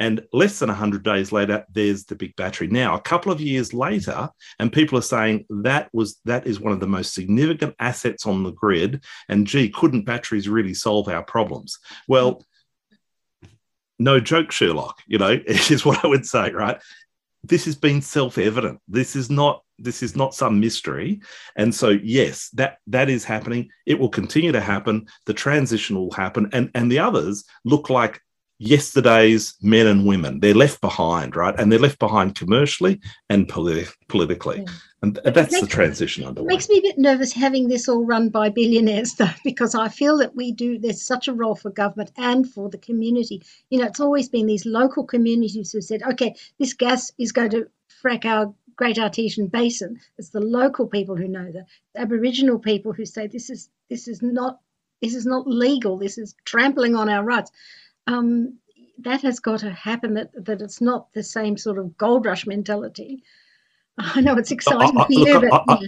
and 0.00 0.22
less 0.32 0.58
than 0.58 0.70
100 0.70 1.02
days 1.02 1.30
later, 1.30 1.64
there's 1.70 2.06
the 2.06 2.16
big 2.16 2.34
battery. 2.34 2.66
Now, 2.68 2.96
a 2.96 3.00
couple 3.00 3.30
of 3.30 3.40
years 3.40 3.74
later, 3.74 4.30
and 4.58 4.72
people 4.72 4.98
are 4.98 5.02
saying 5.02 5.44
that 5.50 5.90
was 5.92 6.18
that 6.24 6.46
is 6.46 6.58
one 6.58 6.72
of 6.72 6.80
the 6.80 6.86
most 6.86 7.12
significant 7.12 7.76
assets 7.78 8.26
on 8.26 8.42
the 8.42 8.50
grid. 8.50 9.04
And 9.28 9.46
gee, 9.46 9.68
couldn't 9.68 10.06
batteries 10.06 10.48
really 10.48 10.72
solve 10.72 11.08
our 11.08 11.22
problems? 11.22 11.78
Well, 12.08 12.44
no 13.98 14.18
joke, 14.18 14.50
Sherlock, 14.50 15.02
you 15.06 15.18
know, 15.18 15.38
is 15.46 15.84
what 15.84 16.02
I 16.02 16.08
would 16.08 16.26
say, 16.26 16.50
right? 16.50 16.80
This 17.44 17.66
has 17.66 17.76
been 17.76 18.00
self-evident. 18.00 18.80
This 18.88 19.14
is 19.14 19.30
not 19.30 19.62
this 19.82 20.02
is 20.02 20.14
not 20.14 20.34
some 20.34 20.60
mystery 20.60 21.20
and 21.56 21.74
so 21.74 21.88
yes 21.88 22.50
that 22.50 22.76
that 22.86 23.08
is 23.08 23.24
happening 23.24 23.66
it 23.86 23.98
will 23.98 24.10
continue 24.10 24.52
to 24.52 24.60
happen 24.60 25.06
the 25.24 25.32
transition 25.32 25.96
will 25.96 26.10
happen 26.10 26.50
and 26.52 26.70
and 26.74 26.92
the 26.92 26.98
others 26.98 27.44
look 27.64 27.88
like 27.88 28.20
yesterday's 28.60 29.54
men 29.62 29.86
and 29.86 30.06
women. 30.06 30.38
They're 30.38 30.54
left 30.54 30.82
behind, 30.82 31.34
right? 31.34 31.58
And 31.58 31.72
they're 31.72 31.78
left 31.78 31.98
behind 31.98 32.34
commercially 32.34 33.00
and 33.30 33.48
politi- 33.48 33.92
politically. 34.06 34.58
Yeah. 34.66 34.72
And 35.02 35.18
that's 35.24 35.52
makes, 35.52 35.60
the 35.62 35.66
transition 35.66 36.26
underway. 36.26 36.44
It 36.44 36.48
makes 36.48 36.68
me 36.68 36.78
a 36.78 36.82
bit 36.82 36.98
nervous 36.98 37.32
having 37.32 37.68
this 37.68 37.88
all 37.88 38.04
run 38.04 38.28
by 38.28 38.50
billionaires, 38.50 39.14
though, 39.14 39.30
because 39.44 39.74
I 39.74 39.88
feel 39.88 40.18
that 40.18 40.36
we 40.36 40.52
do, 40.52 40.78
there's 40.78 41.00
such 41.02 41.26
a 41.26 41.32
role 41.32 41.54
for 41.54 41.70
government 41.70 42.12
and 42.18 42.48
for 42.48 42.68
the 42.68 42.76
community. 42.76 43.42
You 43.70 43.78
know, 43.78 43.86
it's 43.86 43.98
always 43.98 44.28
been 44.28 44.46
these 44.46 44.66
local 44.66 45.04
communities 45.04 45.72
who 45.72 45.80
said, 45.80 46.02
okay, 46.02 46.34
this 46.58 46.74
gas 46.74 47.10
is 47.18 47.32
going 47.32 47.50
to 47.50 47.66
frack 48.04 48.26
our 48.26 48.54
Great 48.76 48.98
Artesian 48.98 49.46
Basin. 49.46 49.98
It's 50.18 50.30
the 50.30 50.40
local 50.40 50.86
people 50.86 51.16
who 51.16 51.28
know 51.28 51.50
that. 51.50 51.66
The 51.94 52.00
Aboriginal 52.02 52.58
people 52.58 52.92
who 52.92 53.06
say 53.06 53.26
this 53.26 53.48
is 53.48 53.70
this 53.88 54.06
is 54.06 54.22
not 54.22 54.60
this 55.02 55.14
is 55.14 55.26
not 55.26 55.46
legal. 55.46 55.98
This 55.98 56.16
is 56.16 56.34
trampling 56.44 56.94
on 56.94 57.08
our 57.08 57.24
rights 57.24 57.50
um, 58.06 58.58
that 58.98 59.22
has 59.22 59.40
got 59.40 59.60
to 59.60 59.70
happen. 59.70 60.14
That 60.14 60.30
that 60.44 60.60
it's 60.60 60.80
not 60.80 61.12
the 61.12 61.22
same 61.22 61.56
sort 61.56 61.78
of 61.78 61.96
gold 61.96 62.26
rush 62.26 62.46
mentality. 62.46 63.22
I 63.98 64.20
know 64.20 64.36
it's 64.36 64.50
exciting 64.50 64.98
I, 64.98 65.02
I, 65.02 65.06
for 65.06 65.12
you, 65.12 65.38
look, 65.38 65.50
but. 65.50 65.64
I, 65.68 65.78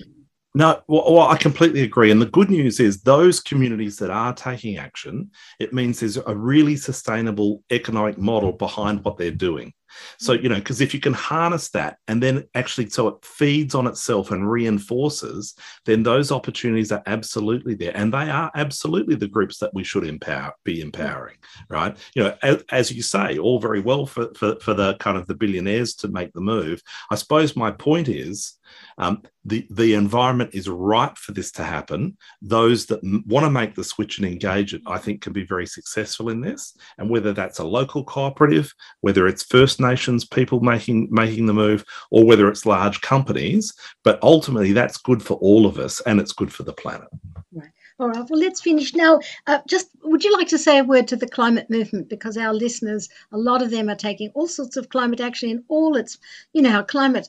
no, 0.54 0.82
well, 0.86 1.14
well, 1.14 1.28
I 1.28 1.36
completely 1.36 1.82
agree. 1.82 2.10
And 2.10 2.20
the 2.20 2.26
good 2.26 2.50
news 2.50 2.78
is 2.78 3.02
those 3.02 3.40
communities 3.40 3.96
that 3.96 4.10
are 4.10 4.34
taking 4.34 4.76
action, 4.76 5.30
it 5.58 5.72
means 5.72 5.98
there's 5.98 6.18
a 6.18 6.36
really 6.36 6.76
sustainable 6.76 7.62
economic 7.70 8.18
model 8.18 8.52
behind 8.52 9.02
what 9.02 9.16
they're 9.16 9.30
doing. 9.30 9.72
So, 10.18 10.32
you 10.32 10.48
know, 10.48 10.56
because 10.56 10.80
if 10.80 10.94
you 10.94 11.00
can 11.00 11.12
harness 11.12 11.70
that 11.70 11.98
and 12.08 12.22
then 12.22 12.44
actually 12.54 12.90
so 12.90 13.08
it 13.08 13.24
feeds 13.24 13.74
on 13.74 13.86
itself 13.86 14.30
and 14.30 14.50
reinforces, 14.50 15.54
then 15.84 16.02
those 16.02 16.32
opportunities 16.32 16.92
are 16.92 17.02
absolutely 17.06 17.74
there. 17.74 17.96
And 17.96 18.12
they 18.12 18.30
are 18.30 18.50
absolutely 18.54 19.16
the 19.16 19.28
groups 19.28 19.58
that 19.58 19.74
we 19.74 19.84
should 19.84 20.06
empower, 20.06 20.52
be 20.64 20.80
empowering, 20.80 21.36
right? 21.68 21.96
You 22.14 22.24
know, 22.24 22.36
as, 22.42 22.64
as 22.70 22.92
you 22.92 23.02
say, 23.02 23.38
all 23.38 23.58
very 23.58 23.80
well 23.80 24.06
for, 24.06 24.32
for, 24.34 24.56
for 24.60 24.74
the 24.74 24.94
kind 24.96 25.16
of 25.16 25.26
the 25.26 25.34
billionaires 25.34 25.94
to 25.96 26.08
make 26.08 26.32
the 26.32 26.40
move. 26.40 26.82
I 27.10 27.16
suppose 27.16 27.56
my 27.56 27.70
point 27.70 28.08
is 28.08 28.58
um, 28.98 29.22
the, 29.44 29.66
the 29.70 29.94
environment 29.94 30.50
is 30.54 30.68
ripe 30.68 31.18
for 31.18 31.32
this 31.32 31.50
to 31.52 31.64
happen. 31.64 32.16
Those 32.40 32.86
that 32.86 33.02
m- 33.04 33.24
want 33.26 33.44
to 33.44 33.50
make 33.50 33.74
the 33.74 33.84
switch 33.84 34.18
and 34.18 34.26
engage 34.26 34.74
it, 34.74 34.82
I 34.86 34.98
think, 34.98 35.20
can 35.20 35.32
be 35.32 35.44
very 35.44 35.66
successful 35.66 36.28
in 36.28 36.40
this. 36.40 36.76
And 36.98 37.10
whether 37.10 37.32
that's 37.32 37.58
a 37.58 37.64
local 37.64 38.04
cooperative, 38.04 38.72
whether 39.00 39.26
it's 39.26 39.42
First 39.42 39.80
Nations 39.82 40.24
people 40.24 40.60
making 40.60 41.08
making 41.10 41.46
the 41.46 41.54
move, 41.54 41.84
or 42.10 42.24
whether 42.24 42.48
it's 42.48 42.64
large 42.66 43.00
companies, 43.02 43.74
but 44.04 44.18
ultimately 44.22 44.72
that's 44.72 44.96
good 44.96 45.22
for 45.22 45.34
all 45.34 45.66
of 45.66 45.78
us 45.78 46.00
and 46.06 46.20
it's 46.20 46.32
good 46.32 46.52
for 46.52 46.62
the 46.62 46.72
planet. 46.72 47.08
Right. 47.52 47.70
All 47.98 48.08
right. 48.08 48.24
Well, 48.30 48.40
let's 48.40 48.60
finish 48.62 48.94
now. 48.94 49.20
Uh, 49.46 49.60
just 49.68 49.88
would 50.04 50.24
you 50.24 50.32
like 50.32 50.48
to 50.48 50.58
say 50.58 50.78
a 50.78 50.84
word 50.84 51.08
to 51.08 51.16
the 51.16 51.28
climate 51.28 51.68
movement 51.70 52.08
because 52.08 52.36
our 52.38 52.54
listeners, 52.54 53.08
a 53.32 53.38
lot 53.38 53.62
of 53.62 53.70
them 53.70 53.88
are 53.90 53.96
taking 53.96 54.30
all 54.34 54.48
sorts 54.48 54.76
of 54.76 54.88
climate 54.88 55.20
action 55.20 55.50
in 55.50 55.64
all 55.68 55.96
its, 55.96 56.18
you 56.52 56.62
know, 56.62 56.70
how 56.70 56.82
climate 56.82 57.28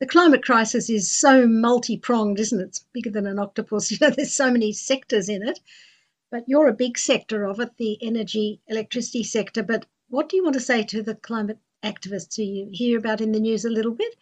the 0.00 0.06
climate 0.06 0.44
crisis 0.44 0.90
is 0.90 1.10
so 1.10 1.46
multi 1.46 1.96
pronged, 1.96 2.40
isn't 2.40 2.60
it? 2.60 2.64
It's 2.64 2.84
bigger 2.92 3.10
than 3.10 3.26
an 3.26 3.38
octopus. 3.38 3.90
You 3.92 3.98
know, 4.00 4.10
there's 4.10 4.34
so 4.34 4.50
many 4.50 4.72
sectors 4.72 5.28
in 5.28 5.42
it. 5.46 5.60
but 6.32 6.44
you're 6.48 6.68
a 6.68 6.72
big 6.74 6.98
sector 6.98 7.44
of 7.44 7.60
it, 7.60 7.76
the 7.78 7.98
energy, 8.02 8.60
electricity 8.66 9.22
sector. 9.22 9.62
But 9.62 9.86
what 10.08 10.28
do 10.28 10.36
you 10.36 10.42
want 10.42 10.54
to 10.54 10.60
say 10.60 10.82
to 10.84 11.02
the 11.02 11.14
climate 11.14 11.58
activists 11.84 12.36
who 12.36 12.42
you 12.42 12.68
hear 12.72 12.98
about 12.98 13.20
in 13.20 13.32
the 13.32 13.40
news 13.40 13.64
a 13.64 13.70
little 13.70 13.94
bit? 13.94 14.14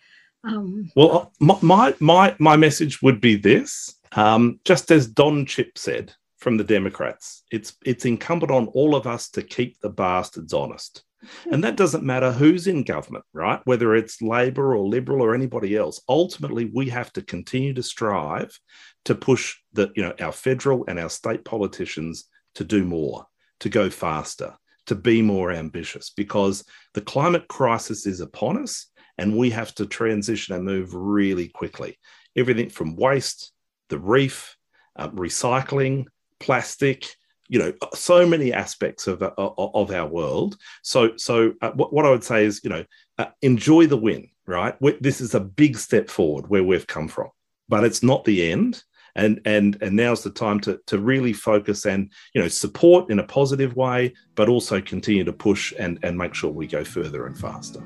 Um, 0.44 0.90
well, 0.96 1.33
my, 1.38 1.94
my, 2.01 2.35
my 2.38 2.57
message 2.57 3.03
would 3.03 3.20
be 3.20 3.37
this 3.37 3.96
um, 4.12 4.59
just 4.64 4.90
as 4.90 5.07
Don 5.07 5.46
Chipp 5.46 5.79
said 5.79 6.14
from 6.38 6.57
the 6.57 6.64
Democrats, 6.64 7.44
it's, 7.53 7.77
it's 7.85 8.07
incumbent 8.07 8.51
on 8.51 8.66
all 8.68 8.94
of 8.94 9.07
us 9.07 9.29
to 9.31 9.42
keep 9.42 9.79
the 9.81 9.90
bastards 9.90 10.53
honest. 10.53 11.05
And 11.53 11.62
that 11.64 11.77
doesn't 11.77 12.03
matter 12.03 12.33
who's 12.33 12.66
in 12.66 12.83
government, 12.83 13.27
right? 13.35 13.61
Whether 13.64 13.94
it's 13.94 14.23
Labor 14.23 14.75
or 14.75 14.88
Liberal 14.88 15.23
or 15.23 15.35
anybody 15.35 15.77
else. 15.77 16.01
Ultimately, 16.09 16.70
we 16.73 16.88
have 16.88 17.12
to 17.12 17.23
continue 17.23 17.75
to 17.75 17.83
strive 17.83 18.59
to 19.05 19.14
push 19.14 19.57
the, 19.75 19.90
you 19.94 20.03
know, 20.03 20.14
our 20.18 20.33
federal 20.33 20.85
and 20.88 20.99
our 20.99 21.11
state 21.11 21.44
politicians 21.44 22.25
to 22.55 22.64
do 22.64 22.85
more, 22.85 23.27
to 23.61 23.68
go 23.68 23.90
faster, 23.90 24.57
to 24.90 24.94
be 24.94 25.22
more 25.22 25.50
ambitious, 25.50 26.11
because 26.11 26.64
the 26.94 27.00
climate 27.00 27.48
crisis 27.48 28.07
is 28.07 28.20
upon 28.20 28.62
us 28.62 28.87
and 29.18 29.37
we 29.37 29.50
have 29.50 29.72
to 29.76 29.87
transition 29.87 30.55
and 30.55 30.64
move 30.64 30.94
really 30.94 31.48
quickly. 31.48 31.96
Everything 32.37 32.70
from 32.70 32.96
waste, 32.96 33.53
the 33.88 33.98
reef, 33.98 34.57
uh, 34.96 35.09
recycling, 35.11 36.07
plastic, 36.38 37.07
you 37.48 37.59
know 37.59 37.72
so 37.94 38.24
many 38.24 38.53
aspects 38.53 39.09
of 39.09 39.24
uh, 39.24 39.33
of 39.37 39.90
our 39.90 40.07
world. 40.07 40.57
So 40.83 41.16
so 41.16 41.53
uh, 41.62 41.72
what, 41.72 42.07
i 42.07 42.11
would 42.11 42.22
say 42.22 42.44
is 42.44 42.61
you 42.62 42.70
know 42.70 42.85
uh, 43.18 43.26
enjoy 43.42 43.87
the 43.87 43.96
win 43.96 44.29
right? 44.46 44.74
This 45.00 45.20
is 45.20 45.35
a 45.35 45.40
big 45.40 45.76
step 45.79 46.09
forward 46.09 46.48
where 46.48 46.64
we've 46.64 46.87
come 46.87 47.09
from 47.09 47.29
but 47.70 47.85
it's 47.85 48.03
not 48.03 48.24
the 48.24 48.50
end 48.50 48.83
and 49.16 49.40
and 49.44 49.77
and 49.83 49.96
now's 49.96 50.23
the 50.23 50.31
time 50.31 50.61
to 50.61 50.81
to 50.87 50.99
really 50.99 51.33
focus 51.33 51.87
and 51.87 52.11
you 52.35 52.40
know 52.40 52.49
support 52.49 53.11
in 53.11 53.18
a 53.18 53.25
positive 53.25 53.77
way 53.77 54.12
but 54.35 54.49
also 54.49 54.81
continue 54.81 55.25
to 55.25 55.33
push 55.33 55.73
and 55.79 55.99
and 56.03 56.16
make 56.16 56.35
sure 56.35 56.51
we 56.51 56.66
go 56.66 56.85
further 56.85 57.27
and 57.27 57.38
faster 57.38 57.83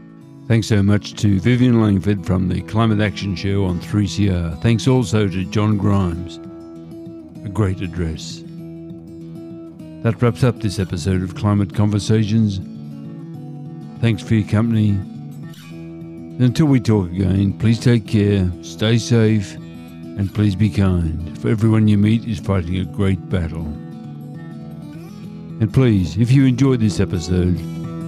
Thanks 0.46 0.66
so 0.66 0.82
much 0.82 1.14
to 1.14 1.40
Vivien 1.40 1.80
Langford 1.80 2.26
from 2.26 2.50
the 2.50 2.60
Climate 2.60 3.00
Action 3.00 3.34
Show 3.34 3.64
on 3.64 3.80
3CR. 3.80 4.60
Thanks 4.60 4.86
also 4.86 5.26
to 5.26 5.44
John 5.46 5.78
Grimes. 5.78 6.36
A 7.46 7.48
great 7.48 7.80
address. 7.80 8.42
That 10.02 10.20
wraps 10.20 10.44
up 10.44 10.60
this 10.60 10.78
episode 10.78 11.22
of 11.22 11.34
Climate 11.34 11.74
Conversations. 11.74 12.58
Thanks 14.02 14.22
for 14.22 14.34
your 14.34 14.46
company. 14.46 14.90
Until 16.44 16.66
we 16.66 16.78
talk 16.78 17.06
again, 17.06 17.58
please 17.58 17.80
take 17.80 18.06
care, 18.06 18.52
stay 18.60 18.98
safe, 18.98 19.56
and 20.16 20.32
please 20.32 20.54
be 20.54 20.70
kind, 20.70 21.38
for 21.40 21.48
everyone 21.48 21.88
you 21.88 21.98
meet 21.98 22.24
is 22.26 22.38
fighting 22.38 22.78
a 22.78 22.84
great 22.84 23.28
battle. 23.28 23.66
And 25.60 25.72
please, 25.72 26.16
if 26.16 26.30
you 26.30 26.46
enjoyed 26.46 26.80
this 26.80 27.00
episode, 27.00 27.58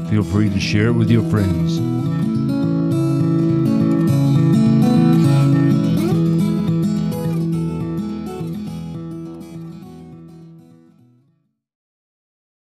feel 0.08 0.22
free 0.22 0.48
to 0.50 0.60
share 0.60 0.88
it 0.88 0.92
with 0.92 1.10
your 1.10 1.28
friends. 1.30 1.78